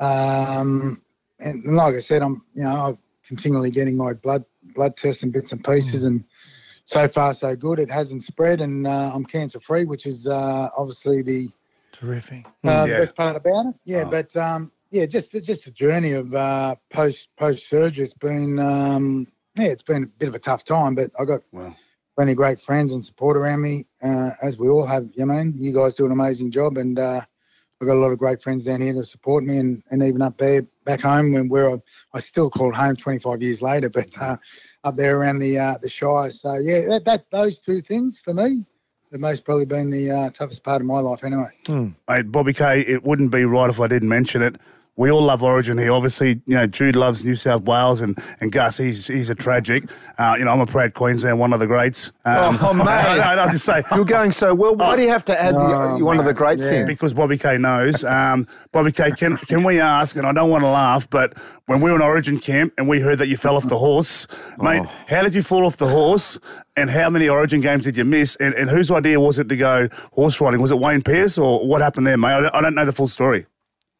Um, 0.00 1.02
and 1.38 1.64
like 1.64 1.94
I 1.94 2.00
said, 2.00 2.22
I'm 2.22 2.42
you 2.54 2.64
know 2.64 2.98
continually 3.26 3.70
getting 3.70 3.96
my 3.96 4.12
blood 4.12 4.44
blood 4.74 4.96
tests 4.96 5.22
and 5.22 5.32
bits 5.32 5.52
and 5.52 5.62
pieces, 5.64 6.04
and 6.04 6.24
so 6.84 7.08
far 7.08 7.34
so 7.34 7.54
good. 7.56 7.78
It 7.78 7.90
hasn't 7.90 8.22
spread, 8.22 8.60
and 8.60 8.86
uh, 8.86 9.10
I'm 9.14 9.24
cancer 9.24 9.60
free, 9.60 9.84
which 9.84 10.06
is 10.06 10.26
uh, 10.28 10.68
obviously 10.76 11.22
the 11.22 11.48
Terrific. 11.92 12.46
uh, 12.64 12.86
the 12.86 12.92
Yeah. 12.92 12.98
best 12.98 13.16
part 13.16 13.36
about 13.36 13.66
it. 13.66 13.74
Yeah, 13.84 14.04
Oh. 14.04 14.10
but 14.10 14.36
um, 14.36 14.72
yeah, 14.90 15.06
just 15.06 15.34
it's 15.34 15.46
just 15.46 15.66
a 15.66 15.70
journey 15.72 16.12
of 16.12 16.34
uh, 16.34 16.76
post 16.92 17.28
post 17.36 17.68
surgery. 17.68 18.04
It's 18.04 18.14
been 18.14 18.58
um, 18.58 19.26
yeah, 19.58 19.68
it's 19.68 19.82
been 19.82 20.04
a 20.04 20.06
bit 20.06 20.28
of 20.28 20.34
a 20.34 20.38
tough 20.38 20.64
time, 20.64 20.94
but 20.94 21.10
I 21.18 21.24
got 21.24 21.40
Well, 21.52 21.74
plenty 22.16 22.32
of 22.32 22.36
great 22.36 22.60
friends 22.60 22.92
and 22.92 23.04
support 23.04 23.36
around 23.36 23.62
me, 23.62 23.86
uh, 24.02 24.30
as 24.42 24.58
we 24.58 24.68
all 24.68 24.86
have. 24.86 25.08
You 25.14 25.26
know, 25.26 25.34
I 25.34 25.44
mean, 25.44 25.54
you 25.58 25.72
guys 25.74 25.94
do 25.94 26.06
an 26.06 26.12
amazing 26.12 26.50
job, 26.50 26.76
and 26.76 26.98
uh, 26.98 27.20
I've 27.80 27.86
got 27.86 27.96
a 27.96 28.00
lot 28.00 28.12
of 28.12 28.18
great 28.18 28.42
friends 28.42 28.64
down 28.66 28.80
here 28.80 28.92
to 28.94 29.04
support 29.04 29.44
me, 29.44 29.58
and, 29.58 29.82
and 29.90 30.02
even 30.02 30.22
up 30.22 30.38
there 30.38 30.62
back 30.86 31.02
home, 31.02 31.34
when 31.34 31.50
where 31.50 31.78
I, 32.14 32.20
still 32.20 32.48
call 32.48 32.70
it 32.70 32.76
home 32.76 32.96
25 32.96 33.42
years 33.42 33.60
later, 33.60 33.90
but 33.90 34.16
uh, 34.18 34.38
up 34.84 34.96
there 34.96 35.18
around 35.18 35.40
the 35.40 35.58
uh, 35.58 35.76
the 35.82 35.90
Shire. 35.90 36.30
So 36.30 36.54
yeah, 36.54 36.86
that, 36.86 37.04
that 37.04 37.30
those 37.30 37.60
two 37.60 37.82
things 37.82 38.18
for 38.18 38.32
me, 38.32 38.64
have 39.12 39.20
most 39.20 39.44
probably 39.44 39.66
been 39.66 39.90
the 39.90 40.10
uh, 40.10 40.30
toughest 40.30 40.64
part 40.64 40.80
of 40.80 40.86
my 40.86 41.00
life, 41.00 41.22
anyway. 41.24 41.50
mate, 42.08 42.32
Bobby 42.32 42.54
K, 42.54 42.80
it 42.80 43.04
wouldn't 43.04 43.30
be 43.30 43.44
right 43.44 43.68
if 43.68 43.80
I 43.80 43.86
didn't 43.86 44.08
mention 44.08 44.40
it. 44.40 44.56
We 44.96 45.10
all 45.10 45.22
love 45.22 45.42
Origin 45.42 45.76
here. 45.76 45.92
Obviously, 45.92 46.40
you 46.46 46.54
know, 46.56 46.66
Jude 46.66 46.96
loves 46.96 47.24
New 47.24 47.36
South 47.36 47.62
Wales 47.62 48.00
and, 48.00 48.18
and 48.40 48.50
Gus, 48.50 48.78
he's, 48.78 49.06
he's 49.06 49.28
a 49.28 49.34
tragic. 49.34 49.84
Uh, 50.18 50.36
you 50.38 50.44
know, 50.46 50.50
I'm 50.52 50.60
a 50.60 50.66
proud 50.66 50.94
Queensland, 50.94 51.38
one 51.38 51.52
of 51.52 51.60
the 51.60 51.66
greats. 51.66 52.12
Um, 52.24 52.58
Oh, 52.62 52.72
mate. 52.74 52.86
I, 52.86 53.34
I, 53.34 53.44
I 53.46 53.52
just 53.52 53.64
say, 53.66 53.82
You're 53.94 54.04
going 54.06 54.32
so 54.32 54.54
well. 54.54 54.74
Why 54.74 54.96
do 54.96 55.02
you 55.02 55.08
have 55.10 55.24
to 55.26 55.38
add 55.40 55.54
the, 55.54 55.58
Oh, 55.60 55.98
one 56.04 56.18
of 56.18 56.24
the 56.24 56.32
greats 56.34 56.64
yeah. 56.64 56.80
in? 56.80 56.86
because 56.86 57.12
Bobby 57.14 57.36
K 57.36 57.58
knows. 57.58 58.04
Um, 58.04 58.46
Bobby 58.72 58.90
K, 58.92 59.10
can 59.12 59.36
can 59.36 59.62
we 59.64 59.80
ask? 59.80 60.16
And 60.16 60.26
I 60.26 60.32
don't 60.32 60.48
want 60.50 60.62
to 60.64 60.68
laugh, 60.68 61.08
but 61.10 61.34
when 61.66 61.80
we 61.80 61.90
were 61.90 61.96
in 61.96 62.02
Origin 62.02 62.38
camp 62.38 62.72
and 62.78 62.88
we 62.88 63.00
heard 63.00 63.18
that 63.18 63.28
you 63.28 63.36
fell 63.36 63.56
off 63.56 63.68
the 63.68 63.78
horse, 63.78 64.26
mate, 64.58 64.82
Oh. 64.84 64.90
how 65.08 65.22
did 65.22 65.34
you 65.34 65.42
fall 65.42 65.66
off 65.66 65.76
the 65.76 65.88
horse? 65.88 66.38
And 66.78 66.90
how 66.90 67.08
many 67.10 67.28
Origin 67.28 67.60
games 67.60 67.84
did 67.84 67.96
you 67.96 68.04
miss? 68.04 68.36
And, 68.36 68.54
and 68.54 68.68
whose 68.70 68.90
idea 68.90 69.18
was 69.18 69.38
it 69.38 69.48
to 69.48 69.56
go 69.56 69.88
horse 70.12 70.40
riding? 70.40 70.60
Was 70.60 70.70
it 70.70 70.78
Wayne 70.78 71.00
Pearce 71.02 71.38
or 71.38 71.66
what 71.66 71.80
happened 71.80 72.06
there, 72.06 72.16
mate? 72.18 72.28
I 72.32 72.58
I 72.58 72.60
don't 72.60 72.74
know 72.74 72.84
the 72.84 72.92
full 72.92 73.08
story. 73.08 73.46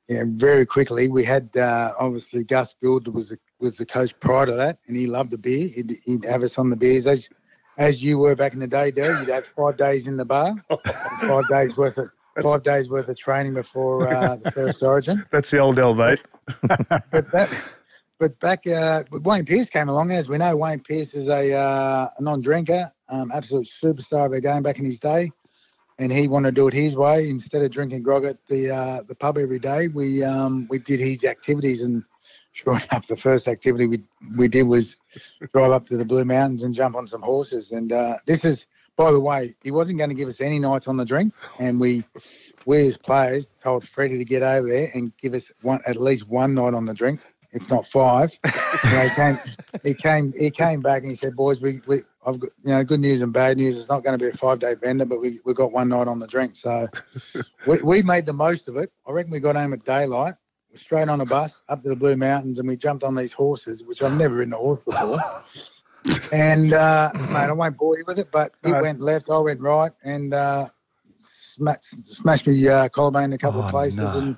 Yeah, 0.09 0.23
very 0.27 0.65
quickly. 0.65 1.09
We 1.09 1.25
had 1.25 1.57
uh, 1.57 1.93
obviously 1.99 2.45
Gus 2.45 2.75
Gould 2.81 3.09
was 3.09 3.31
the, 3.31 3.39
was 3.59 3.77
the 3.77 3.87
coach 3.87 4.19
prior 4.21 4.47
to 4.47 4.53
that, 4.53 4.79
and 4.87 4.97
he 4.97 5.07
loved 5.07 5.33
the 5.33 5.39
beer. 5.39 5.69
He'd, 5.69 5.99
he'd 6.05 6.25
have 6.25 6.45
us 6.45 6.59
on 6.59 6.71
the 6.71 6.77
beers 6.77 7.07
as 7.07 7.29
as 7.79 8.03
you 8.03 8.19
were 8.19 8.35
back 8.35 8.55
in 8.55 8.61
the 8.61 8.67
day, 8.67 8.91
Derek. 8.91 9.21
You'd 9.21 9.29
have 9.35 9.45
five 9.45 9.77
days 9.77 10.07
in 10.07 10.17
the 10.17 10.25
bar, 10.25 10.55
five 11.21 11.49
days 11.49 11.77
worth 11.77 11.99
of 11.99 12.11
five 12.43 12.63
days 12.63 12.89
worth 12.89 13.09
of 13.09 13.17
training 13.17 13.55
before 13.55 14.09
uh, 14.09 14.37
the 14.37 14.51
first 14.53 14.83
Origin. 14.83 15.25
That's 15.31 15.51
the 15.51 15.59
old 15.59 15.77
Del. 15.77 15.95
But 15.95 16.21
that, 17.33 17.61
but 18.19 18.39
back 18.41 18.67
uh, 18.67 19.05
Wayne 19.11 19.45
Pearce 19.45 19.69
came 19.69 19.89
along. 19.89 20.11
As 20.13 20.29
we 20.29 20.39
know, 20.39 20.57
Wayne 20.57 20.81
Pearce 20.81 21.15
is 21.15 21.29
a, 21.29 21.53
uh, 21.53 22.09
a 22.17 22.23
non-drinker, 22.23 22.93
um, 23.09 23.33
absolute 23.33 23.69
superstar 23.83 24.27
of 24.27 24.33
our 24.33 24.41
game 24.41 24.63
back 24.63 24.79
in 24.79 24.85
his 24.85 25.01
day, 25.01 25.31
and 25.99 26.13
he 26.13 26.29
wanted 26.29 26.55
to 26.55 26.61
do 26.61 26.69
it 26.69 26.75
his 26.75 26.95
way. 26.95 27.29
Instead 27.29 27.63
of 27.63 27.71
drinking 27.71 28.03
grog 28.03 28.25
at 28.25 28.45
the 28.47 28.71
uh, 28.71 29.03
the 29.03 29.15
pub 29.15 29.39
every 29.39 29.59
day, 29.59 29.89
we 29.89 30.23
um, 30.23 30.67
we 30.69 30.79
did 30.79 31.01
his 31.01 31.25
activities, 31.25 31.83
and 31.83 32.05
sure 32.53 32.75
enough, 32.75 33.07
the 33.07 33.17
first 33.17 33.49
activity 33.49 33.87
we 33.87 34.03
we 34.37 34.49
did 34.49 34.65
was 34.65 34.99
drive 35.53 35.73
up 35.73 35.87
to 35.87 35.97
the 35.97 36.05
Blue 36.05 36.25
Mountains 36.25 36.63
and 36.63 36.75
jump 36.75 36.97
on 36.97 37.07
some 37.07 37.23
horses. 37.23 37.73
And 37.73 37.93
uh, 37.93 38.17
this 38.27 38.45
is, 38.45 38.67
by 38.97 39.11
the 39.11 39.21
way, 39.21 39.55
he 39.63 39.71
wasn't 39.71 39.99
going 39.99 40.11
to 40.11 40.17
give 40.17 40.29
us 40.29 40.41
any 40.41 40.59
nights 40.59 40.89
on 40.89 40.97
the 40.97 41.05
drink, 41.05 41.35
and 41.59 41.81
we. 41.81 42.05
We 42.65 42.89
as 42.89 42.97
players 42.97 43.47
told 43.63 43.87
Freddie 43.87 44.19
to 44.19 44.25
get 44.25 44.43
over 44.43 44.69
there 44.69 44.91
and 44.93 45.17
give 45.19 45.35
us 45.35 45.53
one 45.63 45.81
at 45.87 46.01
least 46.01 46.27
one 46.27 46.53
night 46.55 46.75
on 46.75 46.85
the 46.85 46.95
drink 46.95 47.21
if 47.53 47.71
not 47.71 47.87
five. 47.87 48.37
he 48.83 49.09
came, 49.11 49.39
he 49.83 49.95
came, 49.95 50.33
he 50.37 50.51
came 50.51 50.81
back 50.81 51.03
and 51.03 51.11
he 51.11 51.17
said, 51.17 51.37
"Boys, 51.37 51.61
we, 51.61 51.81
we, 51.87 52.03
I've 52.27 52.41
got, 52.41 52.51
you 52.65 52.71
know, 52.73 52.83
good 52.85 52.99
news 53.01 53.23
and 53.23 53.33
bad 53.33 53.57
news. 53.57 53.79
It's 53.79 53.89
not 53.89 54.03
going 54.03 54.19
to 54.19 54.25
be 54.25 54.31
a 54.31 54.37
five 54.37 54.59
day 54.59 54.75
bender, 54.75 55.05
but 55.05 55.21
we, 55.21 55.39
we 55.45 55.55
got 55.55 55.71
one 55.73 55.89
night 55.89 56.09
on 56.09 56.19
the 56.19 56.27
drink, 56.27 56.57
so 56.57 56.89
we, 57.67 57.81
we 57.83 58.03
made 58.03 58.27
the 58.27 58.33
most 58.33 58.67
of 58.69 58.77
it. 58.77 58.91
I 59.07 59.13
reckon 59.13 59.31
we 59.31 59.39
got 59.41 59.55
home 59.55 59.73
at 59.73 59.85
daylight, 59.85 60.35
We're 60.71 60.77
straight 60.79 61.09
on 61.09 61.21
a 61.21 61.25
bus 61.27 61.63
up 61.69 61.83
to 61.85 61.89
the 61.89 61.97
Blue 61.97 62.17
Mountains, 62.17 62.59
and 62.59 62.67
we 62.69 62.77
jumped 62.77 63.05
on 63.05 63.15
these 63.15 63.33
horses, 63.33 63.85
which 63.85 64.03
I've 64.03 64.13
never 64.15 64.35
ridden 64.35 64.55
a 64.55 64.57
horse 64.59 64.81
before. 64.85 65.21
And 66.33 66.73
uh, 66.73 67.11
mate, 67.33 67.37
I 67.49 67.53
won't 67.53 67.77
bore 67.77 67.99
you 67.99 68.05
with 68.07 68.19
it, 68.19 68.29
but 68.33 68.53
it 68.65 68.71
Right. 68.71 68.83
went 68.83 69.01
left, 69.01 69.29
I 69.31 69.39
went 69.39 69.61
right, 69.61 69.93
and 70.05 70.35
uh, 70.35 70.69
smashed, 71.23 72.05
smashed 72.05 72.47
me 72.47 72.69
uh, 72.69 72.89
collarbone 72.89 73.25
in 73.25 73.33
a 73.33 73.39
couple 73.39 73.61
Oh, 73.61 73.65
of 73.65 73.71
places, 73.71 73.99
no. 74.13 74.19
and 74.19 74.37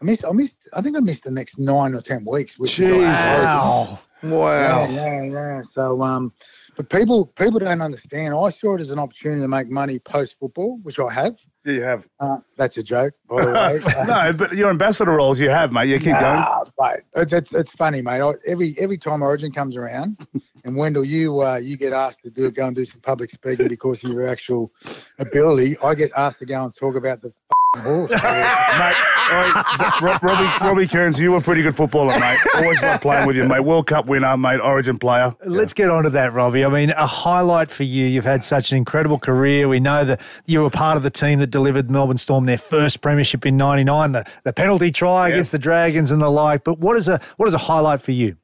I 0.00 0.04
missed. 0.04 0.24
I 0.24 0.32
missed. 0.32 0.56
I 0.72 0.80
think 0.82 0.96
I 0.96 1.00
missed 1.00 1.24
the 1.24 1.30
next 1.30 1.58
nine 1.58 1.94
or 1.94 2.00
ten 2.00 2.24
weeks. 2.24 2.58
Which 2.58 2.76
Jeez. 2.76 3.12
Wow. 3.12 3.98
Wow. 4.22 4.86
yeah, 4.88 4.88
yeah, 4.90 5.24
yeah. 5.24 5.62
So, 5.62 6.00
um, 6.02 6.32
but 6.76 6.88
people 6.88 7.26
people 7.26 7.58
don't 7.58 7.80
understand. 7.80 8.34
I 8.34 8.50
saw 8.50 8.74
it 8.74 8.80
as 8.80 8.90
an 8.90 8.98
opportunity 8.98 9.40
to 9.42 9.48
make 9.48 9.68
money 9.68 9.98
post 9.98 10.38
football, 10.38 10.78
which 10.82 10.98
I 10.98 11.12
have. 11.12 11.38
Yeah, 11.64 11.72
you 11.72 11.82
have. 11.82 12.08
Uh, 12.20 12.38
that's 12.56 12.76
a 12.76 12.82
joke, 12.82 13.14
by 13.28 13.44
the 13.44 13.52
way. 13.96 14.04
No, 14.06 14.32
but 14.32 14.52
your 14.52 14.70
ambassador 14.70 15.12
roles 15.12 15.40
you 15.40 15.48
have, 15.48 15.72
mate. 15.72 15.88
You 15.88 15.98
keep 15.98 16.12
going. 16.12 16.40
Nah, 16.40 16.64
mate. 16.78 17.00
It's, 17.16 17.32
it's, 17.32 17.54
it's 17.54 17.70
funny, 17.72 18.02
mate. 18.02 18.20
I, 18.20 18.32
every 18.46 18.74
every 18.78 18.98
time 18.98 19.22
Origin 19.22 19.50
comes 19.50 19.76
around, 19.76 20.26
and 20.64 20.76
Wendell, 20.76 21.04
you 21.04 21.42
uh, 21.42 21.56
you 21.56 21.76
get 21.76 21.92
asked 21.92 22.22
to 22.24 22.30
do 22.30 22.50
go 22.50 22.66
and 22.66 22.76
do 22.76 22.84
some 22.84 23.00
public 23.00 23.30
speaking 23.30 23.68
because 23.68 24.04
of 24.04 24.10
your 24.10 24.28
actual 24.28 24.72
ability. 25.18 25.76
I 25.82 25.94
get 25.94 26.12
asked 26.16 26.40
to 26.40 26.46
go 26.46 26.62
and 26.64 26.74
talk 26.74 26.96
about 26.96 27.22
the 27.22 27.32
f***ing 27.76 28.78
mate. 28.78 28.96
Oi, 29.32 30.18
Robbie, 30.22 30.64
Robbie 30.64 30.86
Kearns, 30.86 31.18
you 31.18 31.32
were 31.32 31.38
a 31.38 31.40
pretty 31.40 31.62
good 31.62 31.74
footballer, 31.76 32.18
mate. 32.18 32.38
Always 32.54 32.80
loved 32.82 33.02
playing 33.02 33.26
with 33.26 33.36
you, 33.36 33.44
mate. 33.48 33.60
World 33.60 33.86
Cup 33.86 34.06
winner, 34.06 34.36
mate. 34.36 34.60
Origin 34.60 34.98
player. 34.98 35.34
Let's 35.46 35.72
get 35.72 35.88
on 35.90 36.04
to 36.04 36.10
that, 36.10 36.32
Robbie. 36.34 36.64
I 36.64 36.68
mean, 36.68 36.90
a 36.90 37.06
highlight 37.06 37.70
for 37.70 37.84
you. 37.84 38.04
You've 38.06 38.24
had 38.26 38.44
such 38.44 38.70
an 38.70 38.76
incredible 38.78 39.18
career. 39.18 39.66
We 39.68 39.80
know 39.80 40.04
that 40.04 40.20
you 40.46 40.60
were 40.60 40.70
part 40.70 40.96
of 40.96 41.02
the 41.02 41.10
team 41.10 41.38
that 41.38 41.48
delivered 41.48 41.90
Melbourne 41.90 42.18
Storm 42.18 42.44
their 42.46 42.58
first 42.58 43.00
premiership 43.00 43.46
in 43.46 43.56
'99, 43.56 44.12
the, 44.12 44.24
the 44.44 44.52
penalty 44.52 44.90
try 44.90 45.28
Yeah. 45.28 45.34
against 45.34 45.52
the 45.52 45.58
Dragons 45.58 46.10
and 46.10 46.20
the 46.20 46.30
like. 46.30 46.64
But 46.64 46.78
what 46.78 46.96
is 46.96 47.08
a 47.08 47.20
what 47.36 47.48
is 47.48 47.54
a 47.54 47.58
highlight 47.58 48.02
for 48.02 48.12
you? 48.12 48.36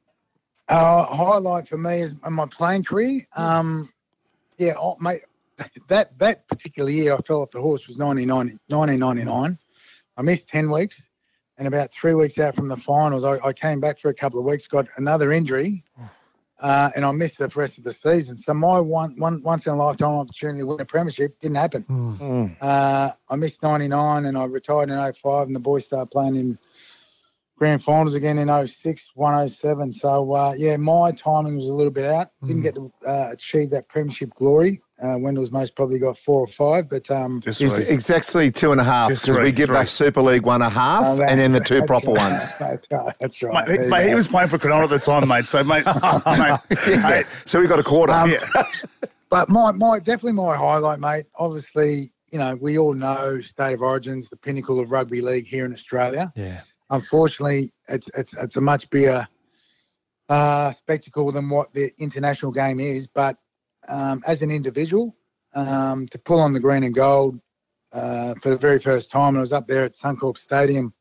Uh, 0.67 1.03
highlight 1.05 1.67
for 1.67 1.77
me 1.77 2.01
is 2.01 2.15
my 2.29 2.45
playing 2.47 2.83
career. 2.85 3.27
Um, 3.35 3.89
yeah, 4.57 4.73
oh, 4.79 4.95
mate, 5.01 5.21
that 5.87 6.17
that 6.19 6.47
particular 6.47 6.89
year 6.89 7.15
I 7.15 7.17
fell 7.21 7.41
off 7.41 7.51
the 7.51 7.61
horse 7.61 7.87
was 7.87 7.97
1990, 7.97 8.59
1999. 8.67 9.57
I 10.17 10.21
missed 10.21 10.47
10 10.49 10.69
weeks, 10.69 11.07
and 11.57 11.67
about 11.67 11.93
three 11.93 12.13
weeks 12.13 12.37
out 12.37 12.55
from 12.55 12.67
the 12.67 12.77
finals, 12.77 13.23
I, 13.23 13.37
I 13.39 13.53
came 13.53 13.79
back 13.79 13.99
for 13.99 14.09
a 14.09 14.13
couple 14.13 14.39
of 14.39 14.45
weeks, 14.45 14.67
got 14.67 14.87
another 14.97 15.31
injury, 15.31 15.83
uh, 16.59 16.91
and 16.95 17.05
I 17.05 17.11
missed 17.11 17.37
the 17.37 17.47
rest 17.47 17.77
of 17.77 17.83
the 17.83 17.93
season. 17.93 18.37
So 18.37 18.53
my 18.53 18.79
one, 18.79 19.17
one 19.17 19.41
once 19.41 19.65
in 19.65 19.73
a 19.73 19.77
lifetime 19.77 20.11
opportunity 20.11 20.59
to 20.59 20.67
win 20.67 20.81
a 20.81 20.85
premiership 20.85 21.39
didn't 21.39 21.57
happen. 21.57 21.83
Mm. 21.83 22.57
Uh, 22.61 23.11
I 23.29 23.35
missed 23.35 23.63
99 23.63 24.25
and 24.25 24.37
I 24.37 24.45
retired 24.45 24.89
in 24.89 25.13
05 25.13 25.47
and 25.47 25.55
the 25.55 25.59
boys 25.59 25.85
started 25.85 26.11
playing 26.11 26.35
in 26.35 26.59
grand 27.61 27.83
finals 27.83 28.15
again 28.15 28.39
in 28.39 28.67
06, 28.67 29.11
107. 29.13 29.93
So, 29.93 30.33
uh, 30.33 30.55
yeah, 30.57 30.77
my 30.77 31.11
timing 31.11 31.57
was 31.57 31.67
a 31.67 31.71
little 31.71 31.91
bit 31.91 32.05
out. 32.05 32.29
Didn't 32.43 32.63
get 32.63 32.73
to 32.73 32.91
uh, 33.05 33.29
achieve 33.31 33.69
that 33.69 33.87
premiership 33.87 34.33
glory. 34.33 34.81
Uh, 34.99 35.19
Wendell's 35.19 35.51
most 35.51 35.75
probably 35.75 35.99
got 35.99 36.17
four 36.17 36.39
or 36.39 36.47
five, 36.47 36.89
but 36.89 37.11
um, 37.11 37.39
Just 37.39 37.61
It's 37.61 37.77
exactly 37.77 38.49
two 38.49 38.71
and 38.71 38.81
a 38.81 38.83
half 38.83 39.09
Just 39.09 39.27
because 39.27 39.39
we 39.39 39.51
give 39.51 39.67
three. 39.67 39.77
that 39.77 39.89
Super 39.89 40.23
League 40.23 40.41
one 40.41 40.63
and 40.63 40.71
a 40.71 40.73
half, 40.73 41.03
a 41.03 41.05
half 41.05 41.19
uh, 41.19 41.25
and 41.29 41.39
then 41.39 41.51
the 41.51 41.59
two 41.59 41.83
proper 41.83 42.13
right. 42.13 42.31
ones. 42.31 42.51
That's 42.57 42.87
right. 42.91 43.15
That's 43.19 43.43
right. 43.43 43.67
Mate, 43.67 43.81
he, 43.81 43.87
mate, 43.87 44.09
he 44.09 44.15
was 44.15 44.27
playing 44.27 44.49
for 44.49 44.57
Cronulla 44.57 44.85
at 44.85 44.89
the 44.89 44.97
time, 44.97 45.27
mate. 45.27 45.45
So, 45.45 45.63
mate, 45.63 45.85
mate, 46.25 46.59
Yeah. 46.87 47.23
So 47.45 47.59
we 47.59 47.67
got 47.67 47.77
a 47.77 47.83
quarter. 47.83 48.11
Um, 48.11 48.31
yeah. 48.31 48.63
But 49.29 49.49
my, 49.49 49.71
my 49.71 49.99
definitely 49.99 50.33
my 50.33 50.57
highlight, 50.57 50.99
mate. 50.99 51.25
Obviously, 51.35 52.11
you 52.31 52.39
know, 52.39 52.57
we 52.59 52.79
all 52.79 52.93
know 52.93 53.39
State 53.39 53.73
of 53.73 53.81
Origins, 53.83 54.29
the 54.29 54.35
pinnacle 54.37 54.79
of 54.79 54.89
rugby 54.89 55.21
league 55.21 55.45
here 55.45 55.65
in 55.65 55.73
Australia. 55.73 56.33
Yeah. 56.35 56.61
Unfortunately, 56.91 57.73
it's 57.87 58.09
it's 58.15 58.33
it's 58.33 58.57
a 58.57 58.61
much 58.61 58.89
bigger 58.89 59.27
uh, 60.29 60.71
spectacle 60.73 61.31
than 61.31 61.49
what 61.49 61.73
the 61.73 61.91
international 61.97 62.51
game 62.51 62.79
is. 62.79 63.07
But 63.07 63.37
um, 63.87 64.21
as 64.27 64.41
an 64.41 64.51
individual, 64.51 65.15
um, 65.55 66.07
to 66.09 66.19
pull 66.19 66.39
on 66.39 66.53
the 66.53 66.59
green 66.59 66.83
and 66.83 66.93
gold 66.93 67.39
uh, 67.91 68.35
for 68.41 68.49
the 68.49 68.57
very 68.57 68.79
first 68.79 69.09
time, 69.09 69.29
and 69.29 69.37
I 69.37 69.41
was 69.41 69.53
up 69.53 69.67
there 69.67 69.83
at 69.83 69.95
Suncorp 69.95 70.37
Stadium 70.37 70.93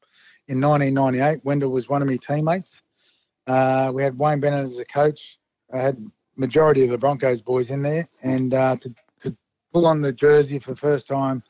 in 0.48 0.60
1998. 0.60 1.44
Wendell 1.44 1.70
was 1.70 1.88
one 1.88 2.02
of 2.02 2.08
my 2.08 2.16
teammates. 2.16 2.82
Uh, 3.46 3.92
we 3.94 4.02
had 4.02 4.18
Wayne 4.18 4.40
Bennett 4.40 4.64
as 4.64 4.78
a 4.78 4.84
coach. 4.84 5.38
I 5.72 5.78
had 5.78 6.10
majority 6.36 6.84
of 6.84 6.90
the 6.90 6.98
Broncos 6.98 7.42
boys 7.42 7.70
in 7.70 7.82
there, 7.82 8.08
and 8.22 8.54
uh, 8.54 8.76
to, 8.76 8.94
to 9.22 9.36
pull 9.72 9.86
on 9.86 10.00
the 10.00 10.12
jersey 10.12 10.58
for 10.58 10.70
the 10.70 10.76
first 10.76 11.06
time, 11.06 11.42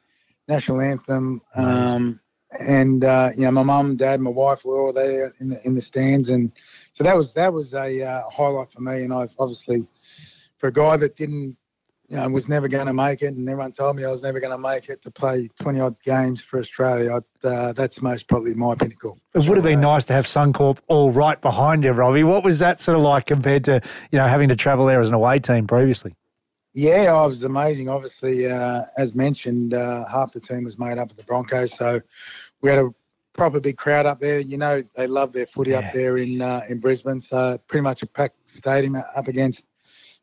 national 0.48 0.80
anthem. 0.80 1.40
Um, 1.54 2.20
and 2.60 3.04
uh, 3.04 3.30
you 3.34 3.42
know, 3.42 3.50
my 3.50 3.62
mum, 3.62 3.96
dad, 3.96 4.20
my 4.20 4.30
wife 4.30 4.64
were 4.64 4.80
all 4.80 4.92
there 4.92 5.32
in 5.40 5.50
the 5.50 5.66
in 5.66 5.74
the 5.74 5.82
stands, 5.82 6.30
and 6.30 6.52
so 6.92 7.02
that 7.04 7.16
was 7.16 7.32
that 7.34 7.52
was 7.52 7.74
a 7.74 8.02
uh, 8.02 8.22
highlight 8.30 8.70
for 8.70 8.80
me. 8.80 9.02
And 9.02 9.12
I've 9.12 9.34
obviously, 9.38 9.86
for 10.58 10.68
a 10.68 10.72
guy 10.72 10.96
that 10.98 11.16
didn't, 11.16 11.56
you 12.08 12.16
know, 12.16 12.28
was 12.28 12.48
never 12.48 12.68
going 12.68 12.86
to 12.86 12.92
make 12.92 13.22
it, 13.22 13.34
and 13.34 13.48
everyone 13.48 13.72
told 13.72 13.96
me 13.96 14.04
I 14.04 14.10
was 14.10 14.22
never 14.22 14.40
going 14.40 14.52
to 14.52 14.58
make 14.58 14.88
it 14.88 15.00
to 15.02 15.10
play 15.10 15.48
twenty 15.60 15.80
odd 15.80 15.96
games 16.02 16.42
for 16.42 16.58
Australia. 16.58 17.16
I'd, 17.16 17.46
uh, 17.46 17.72
that's 17.72 18.02
most 18.02 18.28
probably 18.28 18.54
my 18.54 18.74
pinnacle. 18.74 19.18
It 19.34 19.48
would 19.48 19.56
have 19.56 19.64
been 19.64 19.80
nice 19.80 20.04
to 20.06 20.12
have 20.12 20.26
Suncorp 20.26 20.78
all 20.88 21.12
right 21.12 21.40
behind 21.40 21.84
you, 21.84 21.92
Robbie. 21.92 22.24
What 22.24 22.44
was 22.44 22.58
that 22.58 22.80
sort 22.80 22.96
of 22.96 23.02
like 23.02 23.26
compared 23.26 23.64
to 23.64 23.80
you 24.12 24.18
know 24.18 24.26
having 24.26 24.50
to 24.50 24.56
travel 24.56 24.84
there 24.86 25.00
as 25.00 25.08
an 25.08 25.14
away 25.14 25.38
team 25.38 25.66
previously? 25.66 26.14
Yeah, 26.72 27.14
I 27.14 27.26
was 27.26 27.42
amazing. 27.42 27.88
Obviously, 27.88 28.46
uh, 28.46 28.84
as 28.96 29.12
mentioned, 29.12 29.74
uh, 29.74 30.06
half 30.06 30.32
the 30.32 30.38
team 30.38 30.62
was 30.62 30.78
made 30.78 30.98
up 30.98 31.10
of 31.10 31.16
the 31.16 31.24
Broncos, 31.24 31.76
so 31.76 32.00
we 32.62 32.70
had 32.70 32.78
a 32.78 32.90
proper 33.32 33.60
big 33.60 33.76
crowd 33.76 34.06
up 34.06 34.20
there. 34.20 34.40
You 34.40 34.58
know, 34.58 34.82
they 34.96 35.06
love 35.06 35.32
their 35.32 35.46
footy 35.46 35.70
Yeah. 35.70 35.78
up 35.78 35.92
there 35.92 36.18
in 36.18 36.42
uh, 36.42 36.62
in 36.68 36.78
Brisbane, 36.78 37.20
so 37.20 37.58
pretty 37.68 37.82
much 37.82 38.02
a 38.02 38.06
packed 38.06 38.38
stadium 38.50 38.96
up 38.96 39.28
against 39.28 39.66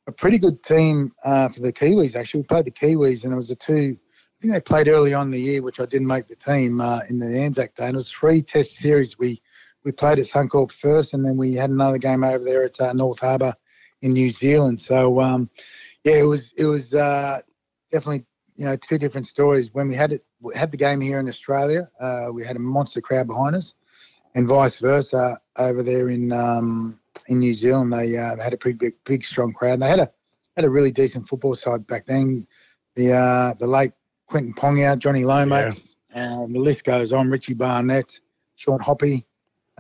a 0.08 0.12
pretty 0.12 0.38
good 0.38 0.64
team 0.64 1.14
uh, 1.24 1.50
for 1.50 1.62
the 1.62 1.74
Kiwis. 1.74 2.16
Actually, 2.16 2.42
we 2.42 2.48
played 2.48 2.66
the 2.66 2.72
Kiwis, 2.72 3.24
and 3.24 3.34
it 3.34 3.38
was 3.38 3.50
a 3.52 3.56
two. 3.56 3.98
I 3.98 4.42
think 4.42 4.54
they 4.54 4.62
played 4.62 4.88
early 4.88 5.14
on 5.14 5.32
the 5.32 5.40
year, 5.40 5.64
which 5.64 5.80
I 5.80 5.86
didn't 5.86 6.08
make 6.08 6.28
the 6.28 6.36
team 6.36 6.80
uh, 6.80 7.02
in 7.10 7.18
the 7.18 7.40
Anzac 7.40 7.74
Day. 7.76 7.86
And 7.86 7.96
it 7.96 7.98
was 7.98 8.12
three 8.12 8.42
Test 8.42 8.76
series. 8.76 9.18
We 9.18 9.42
we 9.84 9.92
played 9.92 10.20
at 10.20 10.26
Suncorp 10.26 10.72
first, 10.72 11.14
and 11.14 11.26
then 11.26 11.38
we 11.38 11.54
had 11.54 11.70
another 11.70 11.98
game 11.98 12.24
over 12.24 12.44
there 12.44 12.64
at 12.64 12.80
uh, 12.80 12.94
North 12.94 13.20
Harbour 13.20 13.54
in 14.02 14.14
New 14.14 14.30
Zealand. 14.30 14.80
So. 14.82 15.20
Um, 15.20 15.50
yeah, 16.04 16.20
it 16.20 16.24
was 16.24 16.54
it 16.56 16.66
was 16.66 16.94
uh, 16.94 17.42
definitely 17.92 18.26
you 18.58 18.66
know 18.66 18.76
two 18.76 18.98
different 18.98 19.26
stories. 19.26 19.74
When 19.74 19.88
we 19.88 19.96
had 19.96 20.12
it 20.12 20.26
we 20.42 20.54
had 20.56 20.72
the 20.72 20.78
game 20.78 21.00
here 21.00 21.20
in 21.20 21.30
Australia, 21.30 21.90
uh, 22.00 22.28
we 22.32 22.44
had 22.44 22.56
a 22.56 22.60
monster 22.60 23.02
crowd 23.02 23.28
behind 23.28 23.56
us, 23.56 23.76
and 24.36 24.48
vice 24.48 24.80
versa 24.80 25.40
over 25.56 25.84
there 25.84 26.10
in 26.10 26.32
um, 26.34 27.00
in 27.28 27.40
New 27.40 27.54
Zealand. 27.54 27.94
They 27.94 28.18
uh, 28.18 28.36
had 28.38 28.54
a 28.54 28.58
pretty 28.58 28.78
big, 28.78 28.94
big, 29.06 29.24
strong 29.24 29.54
crowd. 29.54 29.80
They 29.80 29.88
had 29.88 30.00
a 30.00 30.12
had 30.56 30.66
a 30.66 30.70
really 30.70 30.92
decent 30.92 31.30
football 31.30 31.54
side 31.54 31.86
back 31.88 32.06
then. 32.08 32.48
The 32.96 33.14
uh, 33.14 33.54
the 33.60 33.68
late 33.68 33.94
Quentin 34.28 34.54
Pongia, 34.54 34.98
Johnny 34.98 35.24
Lomax, 35.24 35.96
and 36.12 36.54
the 36.54 36.60
list 36.60 36.84
goes 36.84 37.14
on. 37.14 37.30
Richie 37.30 37.54
Barnett, 37.54 38.20
Sean 38.56 38.80
Hoppe, 38.80 39.24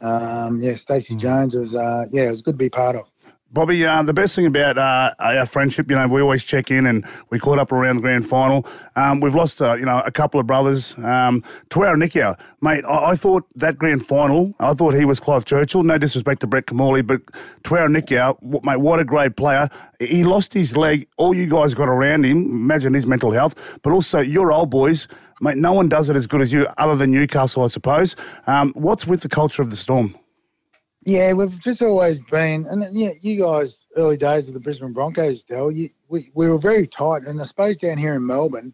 um, 0.01 0.62
yeah, 0.62 0.75
Stacey 0.75 1.15
Mm. 1.15 1.19
Jones 1.19 1.55
was 1.55 1.75
uh, 1.75 2.05
yeah, 2.12 2.25
it 2.25 2.29
was 2.29 2.41
good 2.41 2.53
to 2.53 2.57
be 2.57 2.69
part 2.69 2.96
of. 2.96 3.10
Bobby, 3.50 3.86
uh, 3.86 4.04
the 4.04 4.13
best 4.13 4.36
thing 4.36 4.46
about 4.46 4.77
uh, 4.77 5.13
our 5.20 5.46
friendship, 5.46 5.89
you 5.89 5.96
know, 5.96 6.06
we 6.08 6.22
always 6.22 6.44
check 6.44 6.70
in 6.70 6.86
and 6.86 7.06
we 7.30 7.39
caught 7.39 7.58
up 7.58 7.72
around 7.72 7.96
the 7.96 8.01
grand 8.01 8.27
final. 8.27 8.68
Um, 8.98 9.22
we've 9.22 9.34
lost, 9.34 9.62
uh, 9.62 9.75
you 9.75 9.86
know, 9.86 10.01
a 10.06 10.12
couple 10.12 10.38
of 10.38 10.46
brothers. 10.46 10.98
Um, 10.98 11.44
Tawera 11.70 11.96
Nikau, 11.96 12.38
mate, 12.62 12.84
I-, 12.84 13.12
I 13.12 13.16
thought 13.16 13.46
that 13.56 13.77
grand 13.77 14.06
final, 14.06 14.54
I 14.60 14.74
thought 14.74 14.96
he 14.96 15.06
was 15.06 15.22
Clive 15.22 15.46
Churchill. 15.46 15.84
No 15.84 15.98
disrespect 15.98 16.42
to 16.42 16.48
Brett 16.48 16.66
Kimmorley, 16.66 17.08
but 17.08 17.25
Tawera 17.63 17.88
Nikau, 17.88 18.38
w- 18.42 18.60
mate, 18.63 18.82
what 18.82 19.00
a 19.00 19.06
great 19.06 19.38
player. 19.38 19.70
He 20.00 20.25
lost 20.25 20.54
his 20.54 20.75
leg. 20.75 21.08
All 21.16 21.34
you 21.34 21.48
guys 21.48 21.74
got 21.74 21.88
around 21.88 22.25
him. 22.25 22.44
Imagine 22.44 22.94
his 22.94 23.08
mental 23.08 23.32
health. 23.32 23.56
But 23.82 23.94
also, 23.94 24.20
your 24.20 24.51
old 24.51 24.70
boys, 24.70 25.08
mate, 25.39 25.58
no 25.58 25.72
one 25.72 25.88
does 25.88 26.10
it 26.10 26.18
as 26.18 26.27
good 26.27 26.42
as 26.42 26.51
you, 26.51 26.68
other 26.77 26.98
than 26.98 27.12
Newcastle, 27.12 27.63
I 27.63 27.68
suppose. 27.68 28.18
Um, 28.46 28.74
what's 28.74 29.08
with 29.08 29.22
the 29.22 29.30
culture 29.30 29.62
of 29.62 29.70
the 29.70 29.77
Storm? 29.77 30.16
Yeah, 31.04 31.34
we've 31.34 31.60
just 31.60 31.82
always 31.82 32.22
been, 32.22 32.66
and 32.66 32.86
yeah, 32.98 33.12
you 33.22 33.42
guys, 33.42 33.88
early 33.96 34.18
days 34.18 34.48
of 34.48 34.54
the 34.54 34.60
Brisbane 34.60 34.94
Broncos, 34.94 35.44
Del, 35.44 35.72
you, 35.72 35.89
we, 36.10 36.32
we 36.34 36.50
were 36.50 36.58
very 36.58 36.86
tight. 36.86 37.24
And 37.24 37.39
I 37.39 37.44
suppose 37.46 37.77
down 37.77 37.98
here 37.98 38.16
in 38.16 38.25
Melbourne, 38.25 38.74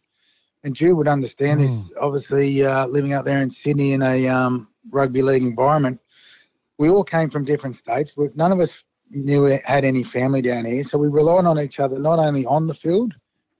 and 0.63 0.73
Drew 0.73 0.95
would 0.95 1.07
understand 1.07 1.59
this, 1.59 1.91
obviously, 1.99 2.65
uh, 2.65 2.87
living 2.87 3.13
out 3.13 3.25
there 3.25 3.39
in 3.39 3.49
Sydney 3.49 3.91
in 3.91 4.01
a 4.01 4.27
um, 4.27 4.69
rugby 4.89 5.21
league 5.21 5.43
environment, 5.43 5.99
we 6.77 6.89
all 6.89 7.03
came 7.03 7.29
from 7.29 7.43
different 7.43 7.75
states. 7.75 8.15
We, 8.17 8.29
none 8.33 8.51
of 8.51 8.59
us 8.59 8.83
knew 9.09 9.43
had 9.65 9.85
any 9.85 10.03
family 10.03 10.41
down 10.41 10.65
here. 10.65 10.83
So 10.83 10.97
we 10.97 11.07
relied 11.07 11.45
on 11.45 11.59
each 11.59 11.79
other, 11.79 11.99
not 11.99 12.17
only 12.17 12.45
on 12.45 12.67
the 12.67 12.73
field 12.73 13.13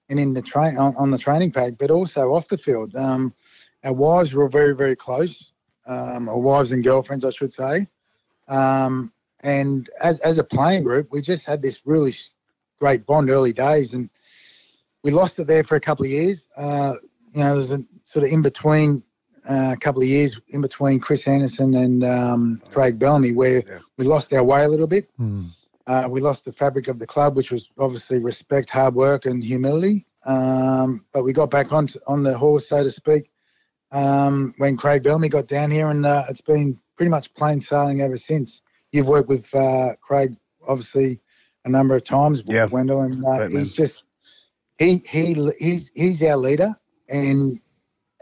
and 0.10 0.20
in 0.20 0.34
the 0.34 0.42
train 0.42 0.78
on, 0.78 0.96
on 0.96 1.12
the 1.12 1.18
training 1.18 1.52
pad, 1.52 1.78
but 1.78 1.92
also 1.92 2.34
off 2.34 2.48
the 2.48 2.58
field. 2.58 2.96
Um, 2.96 3.34
our 3.84 3.94
wives 3.94 4.34
were 4.34 4.50
very, 4.50 4.74
very 4.76 4.96
close, 4.96 5.54
um, 5.86 6.28
or 6.28 6.42
wives 6.42 6.72
and 6.72 6.84
girlfriends, 6.84 7.26
I 7.26 7.30
should 7.30 7.54
say. 7.54 7.88
Um, 8.48 9.12
and 9.42 9.90
as, 10.02 10.20
as 10.22 10.38
a 10.38 10.44
playing 10.44 10.84
group, 10.84 11.10
we 11.12 11.22
just 11.22 11.46
had 11.46 11.62
this 11.62 11.82
really 11.86 12.14
great 12.80 13.06
bond 13.06 13.30
early 13.30 13.54
days. 13.54 13.94
And 13.94 14.10
we 15.04 15.12
lost 15.12 15.38
it 15.40 15.48
there 15.48 15.64
for 15.64 15.76
a 15.76 15.82
couple 15.82 16.06
of 16.06 16.12
years. 16.12 16.48
Uh, 16.56 16.96
you 17.34 17.44
know, 17.44 17.54
there's 17.54 17.72
a 17.72 17.84
sort 18.04 18.26
of 18.26 18.32
in 18.32 18.42
between, 18.42 19.04
uh, 19.50 19.72
a 19.74 19.78
couple 19.78 20.02
of 20.02 20.08
years 20.08 20.40
in 20.50 20.62
between 20.62 21.00
Chris 21.00 21.28
Anderson 21.28 21.74
and 21.76 22.04
um, 22.04 22.62
Craig 22.72 22.98
Bellamy, 22.98 23.34
where 23.34 23.62
we 23.98 24.06
lost 24.06 24.32
our 24.34 24.44
way 24.44 24.64
a 24.64 24.70
little 24.70 24.88
bit. 24.88 25.10
Uh, 25.86 26.08
we 26.10 26.22
lost 26.22 26.46
the 26.46 26.54
fabric 26.54 26.88
of 26.88 26.98
the 26.98 27.06
club, 27.06 27.36
which 27.36 27.52
was 27.52 27.70
obviously 27.78 28.18
respect, 28.20 28.70
hard 28.70 28.96
work, 28.96 29.26
and 29.26 29.44
humility. 29.44 30.06
Um, 30.26 31.04
but 31.12 31.24
we 31.24 31.34
got 31.34 31.52
back 31.52 31.74
on 31.74 31.90
on 32.08 32.24
the 32.24 32.38
horse, 32.38 32.70
so 32.70 32.82
to 32.82 32.92
speak, 32.92 33.30
um, 33.92 34.54
when 34.58 34.78
Craig 34.78 35.04
Bellamy 35.04 35.28
got 35.28 35.48
down 35.48 35.70
here, 35.70 35.90
and 35.90 36.06
uh, 36.06 36.24
it's 36.30 36.40
been 36.40 36.80
pretty 37.04 37.12
much 37.12 37.34
plain 37.34 37.60
sailing 37.60 38.00
ever 38.00 38.16
since. 38.16 38.62
You've 38.94 39.08
worked 39.08 39.28
with 39.28 39.54
uh, 39.54 39.96
Craig, 40.00 40.38
obviously, 40.66 41.20
a 41.66 41.70
number 41.70 41.98
of 41.98 42.06
times, 42.06 42.42
Yeah. 42.46 42.68
Wendell, 42.68 43.02
and 43.02 43.26
uh, 43.26 43.50
he's 43.50 43.74
just 43.74 44.06
he 44.80 45.04
he 45.06 45.52
he's 45.60 45.92
he's 45.94 46.24
our 46.24 46.38
leader, 46.38 46.74
and 47.10 47.60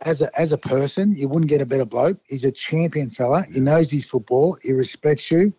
as 0.01 0.23
a 0.23 0.39
as 0.39 0.51
a 0.51 0.57
person, 0.57 1.15
you 1.15 1.27
wouldn't 1.27 1.47
get 1.47 1.61
a 1.61 1.65
better 1.65 1.85
bloke. 1.85 2.17
He's 2.27 2.43
a 2.43 2.51
champion 2.51 3.11
fella. 3.11 3.45
He 3.53 3.59
knows 3.59 3.91
his 3.91 4.07
football. 4.07 4.57
He 4.63 4.71
respects 4.71 5.29
you, 5.29 5.53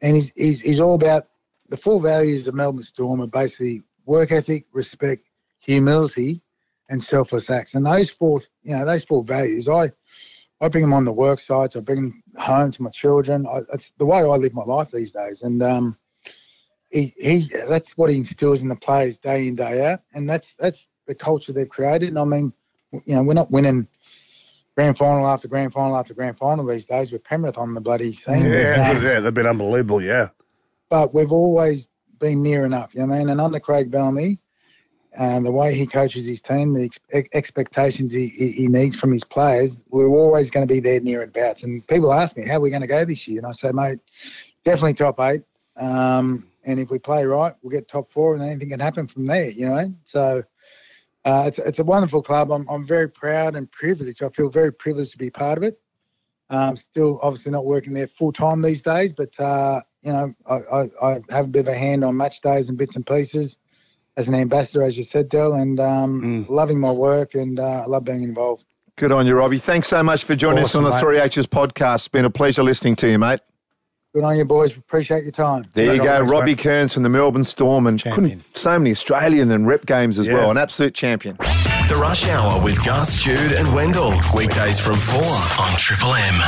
and 0.00 0.14
he's 0.16 0.32
he's, 0.34 0.62
he's 0.62 0.80
all 0.80 0.94
about 0.94 1.28
the 1.68 1.76
four 1.76 2.00
values 2.00 2.48
of 2.48 2.54
Melbourne 2.54 2.82
Storm 2.82 3.20
are 3.20 3.26
basically 3.26 3.82
work 4.06 4.32
ethic, 4.32 4.64
respect, 4.72 5.26
humility, 5.58 6.40
and 6.88 7.02
selfless 7.02 7.50
acts. 7.50 7.74
And 7.74 7.84
those 7.84 8.08
four, 8.08 8.40
you 8.62 8.74
know, 8.74 8.86
those 8.86 9.04
four 9.04 9.22
values, 9.24 9.68
I 9.68 9.92
I 10.60 10.68
bring 10.68 10.82
them 10.82 10.94
on 10.94 11.04
the 11.04 11.12
work 11.12 11.40
sites. 11.40 11.76
I 11.76 11.80
bring 11.80 11.96
them 11.96 12.22
home 12.38 12.70
to 12.70 12.82
my 12.82 12.90
children. 12.90 13.46
I, 13.46 13.60
that's 13.70 13.92
the 13.98 14.06
way 14.06 14.20
I 14.20 14.22
live 14.22 14.54
my 14.54 14.64
life 14.64 14.90
these 14.90 15.12
days. 15.12 15.42
And 15.42 15.62
um, 15.62 15.98
he, 16.90 17.14
he's 17.18 17.50
that's 17.68 17.96
what 17.96 18.10
he 18.10 18.16
instills 18.16 18.62
in 18.62 18.68
the 18.68 18.76
players 18.76 19.18
day 19.18 19.48
in 19.48 19.54
day 19.54 19.84
out, 19.84 20.00
and 20.14 20.28
that's 20.28 20.54
that's 20.54 20.88
the 21.06 21.14
culture 21.14 21.52
they've 21.52 21.68
created. 21.68 22.08
And 22.08 22.18
I 22.18 22.24
mean, 22.24 22.52
you 23.04 23.14
know, 23.14 23.22
we're 23.22 23.34
not 23.34 23.50
winning 23.50 23.86
grand 24.76 24.96
final 24.96 25.26
after 25.26 25.48
grand 25.48 25.72
final 25.72 25.96
after 25.96 26.14
grand 26.14 26.38
final 26.38 26.64
these 26.66 26.84
days 26.84 27.12
with 27.12 27.24
Penrith 27.24 27.58
on 27.58 27.74
the 27.74 27.80
bloody 27.80 28.12
scene. 28.12 28.42
but, 28.42 28.48
Yeah, 28.48 28.92
um, 28.96 29.02
yeah, 29.02 29.20
they've 29.20 29.34
been 29.34 29.46
unbelievable, 29.46 30.02
yeah. 30.02 30.28
but 30.88 31.14
we've 31.14 31.32
always 31.32 31.88
been 32.18 32.42
near 32.42 32.64
enough. 32.64 32.94
You 32.94 33.00
know 33.00 33.06
what 33.08 33.16
I 33.16 33.18
mean? 33.18 33.28
And 33.30 33.40
under 33.40 33.60
Craig 33.60 33.90
Bellamy, 33.90 34.40
um, 35.18 35.44
the 35.44 35.50
way 35.50 35.74
he 35.74 35.86
coaches 35.86 36.26
his 36.26 36.42
team, 36.42 36.74
the 36.74 36.90
ex- 37.12 37.28
expectations 37.32 38.12
he, 38.12 38.28
he, 38.28 38.68
needs 38.68 38.96
from 38.96 39.12
his 39.12 39.24
players, 39.24 39.80
we're 39.88 40.08
always 40.08 40.50
going 40.50 40.66
to 40.66 40.72
be 40.72 40.80
there 40.80 41.00
near 41.00 41.26
bouts. 41.26 41.62
And 41.62 41.86
people 41.86 42.12
ask 42.12 42.36
me, 42.36 42.46
how 42.46 42.56
are 42.56 42.60
we 42.60 42.70
going 42.70 42.82
to 42.82 42.86
go 42.86 43.04
this 43.04 43.26
year? 43.26 43.38
And 43.38 43.46
I 43.46 43.52
say, 43.52 43.72
mate, 43.72 43.98
definitely 44.64 44.94
top 44.94 45.18
eight. 45.20 45.42
Um, 45.76 46.46
and 46.64 46.78
if 46.78 46.90
we 46.90 46.98
play 46.98 47.24
right, 47.24 47.54
we'll 47.62 47.70
get 47.70 47.88
top 47.88 48.10
four, 48.10 48.34
and 48.34 48.42
anything 48.42 48.70
can 48.70 48.80
happen 48.80 49.06
from 49.06 49.26
there. 49.26 49.50
You 49.50 49.68
know, 49.68 49.94
so. 50.04 50.42
Uh, 51.24 51.46
it's, 51.48 51.58
it's 51.58 51.80
a 51.80 51.84
wonderful 51.84 52.22
club. 52.22 52.52
I'm, 52.52 52.68
I'm 52.68 52.86
very 52.86 53.08
proud 53.08 53.56
and 53.56 53.68
privileged. 53.72 54.22
I 54.22 54.28
feel 54.28 54.48
very 54.48 54.72
privileged 54.72 55.10
to 55.10 55.18
be 55.18 55.28
part 55.28 55.58
of 55.58 55.64
it. 55.64 55.80
Um, 56.50 56.76
still, 56.76 57.18
obviously, 57.20 57.50
not 57.50 57.64
working 57.64 57.92
there 57.94 58.06
full 58.06 58.30
time 58.30 58.62
these 58.62 58.80
days, 58.80 59.12
but 59.12 59.38
uh, 59.40 59.80
you 60.02 60.12
know, 60.12 60.32
I, 60.48 60.54
I, 60.54 60.90
I 61.02 61.20
have 61.30 61.46
a 61.46 61.48
bit 61.48 61.66
of 61.66 61.66
a 61.66 61.74
hand 61.74 62.04
on 62.04 62.16
match 62.16 62.42
days 62.42 62.68
and 62.68 62.78
bits 62.78 62.94
and 62.94 63.04
pieces 63.04 63.58
as 64.16 64.28
an 64.28 64.34
ambassador, 64.34 64.82
as 64.82 64.96
you 64.96 65.04
said, 65.04 65.28
Del, 65.28 65.52
and 65.54 65.78
um, 65.80 66.46
loving 66.48 66.80
my 66.80 66.90
work 66.90 67.34
and 67.34 67.60
uh, 67.60 67.82
I 67.82 67.86
love 67.86 68.04
being 68.04 68.22
involved. 68.22 68.64
Good 68.96 69.12
on 69.12 69.26
you, 69.26 69.34
Robbie. 69.36 69.58
Thanks 69.58 69.88
so 69.88 70.02
much 70.02 70.24
for 70.24 70.34
joining 70.34 70.64
Awesome, 70.64 70.86
us 70.86 70.94
on 70.94 71.02
the 71.02 71.12
mate. 71.12 71.20
3H's 71.32 71.46
podcast. 71.46 71.94
It's 71.96 72.08
been 72.08 72.24
a 72.24 72.30
pleasure 72.30 72.62
listening 72.62 72.96
to 72.96 73.10
you, 73.10 73.18
mate. 73.18 73.40
Good 74.14 74.24
on 74.24 74.38
you, 74.38 74.46
boys. 74.46 74.74
Appreciate 74.74 75.24
your 75.24 75.32
time. 75.32 75.66
There 75.74 75.92
you 75.94 76.02
go, 76.02 76.22
on, 76.22 76.28
Robbie 76.28 76.52
mate. 76.52 76.58
Kearns 76.60 76.94
from 76.94 77.02
the 77.02 77.10
Melbourne 77.10 77.44
Storm, 77.44 77.86
and 77.86 77.98
Champion. 78.00 78.38
couldn't 78.40 78.56
so 78.56 78.78
many 78.78 78.90
Australian 78.92 79.50
and 79.52 79.66
rep 79.66 79.84
games 79.84 80.18
as 80.18 80.26
Yeah. 80.26 80.34
well. 80.34 80.50
An 80.50 80.56
absolute 80.56 80.94
champion. 80.94 81.36
The 81.36 81.98
Rush 82.00 82.26
Hour 82.26 82.64
with 82.64 82.82
Gus, 82.82 83.22
Jude, 83.22 83.52
and 83.52 83.74
Wendell. 83.74 84.14
Weekdays 84.34 84.80
from 84.80 84.96
4 84.96 85.22
on 85.22 85.76
Triple 85.76 86.14
M. 86.14 86.40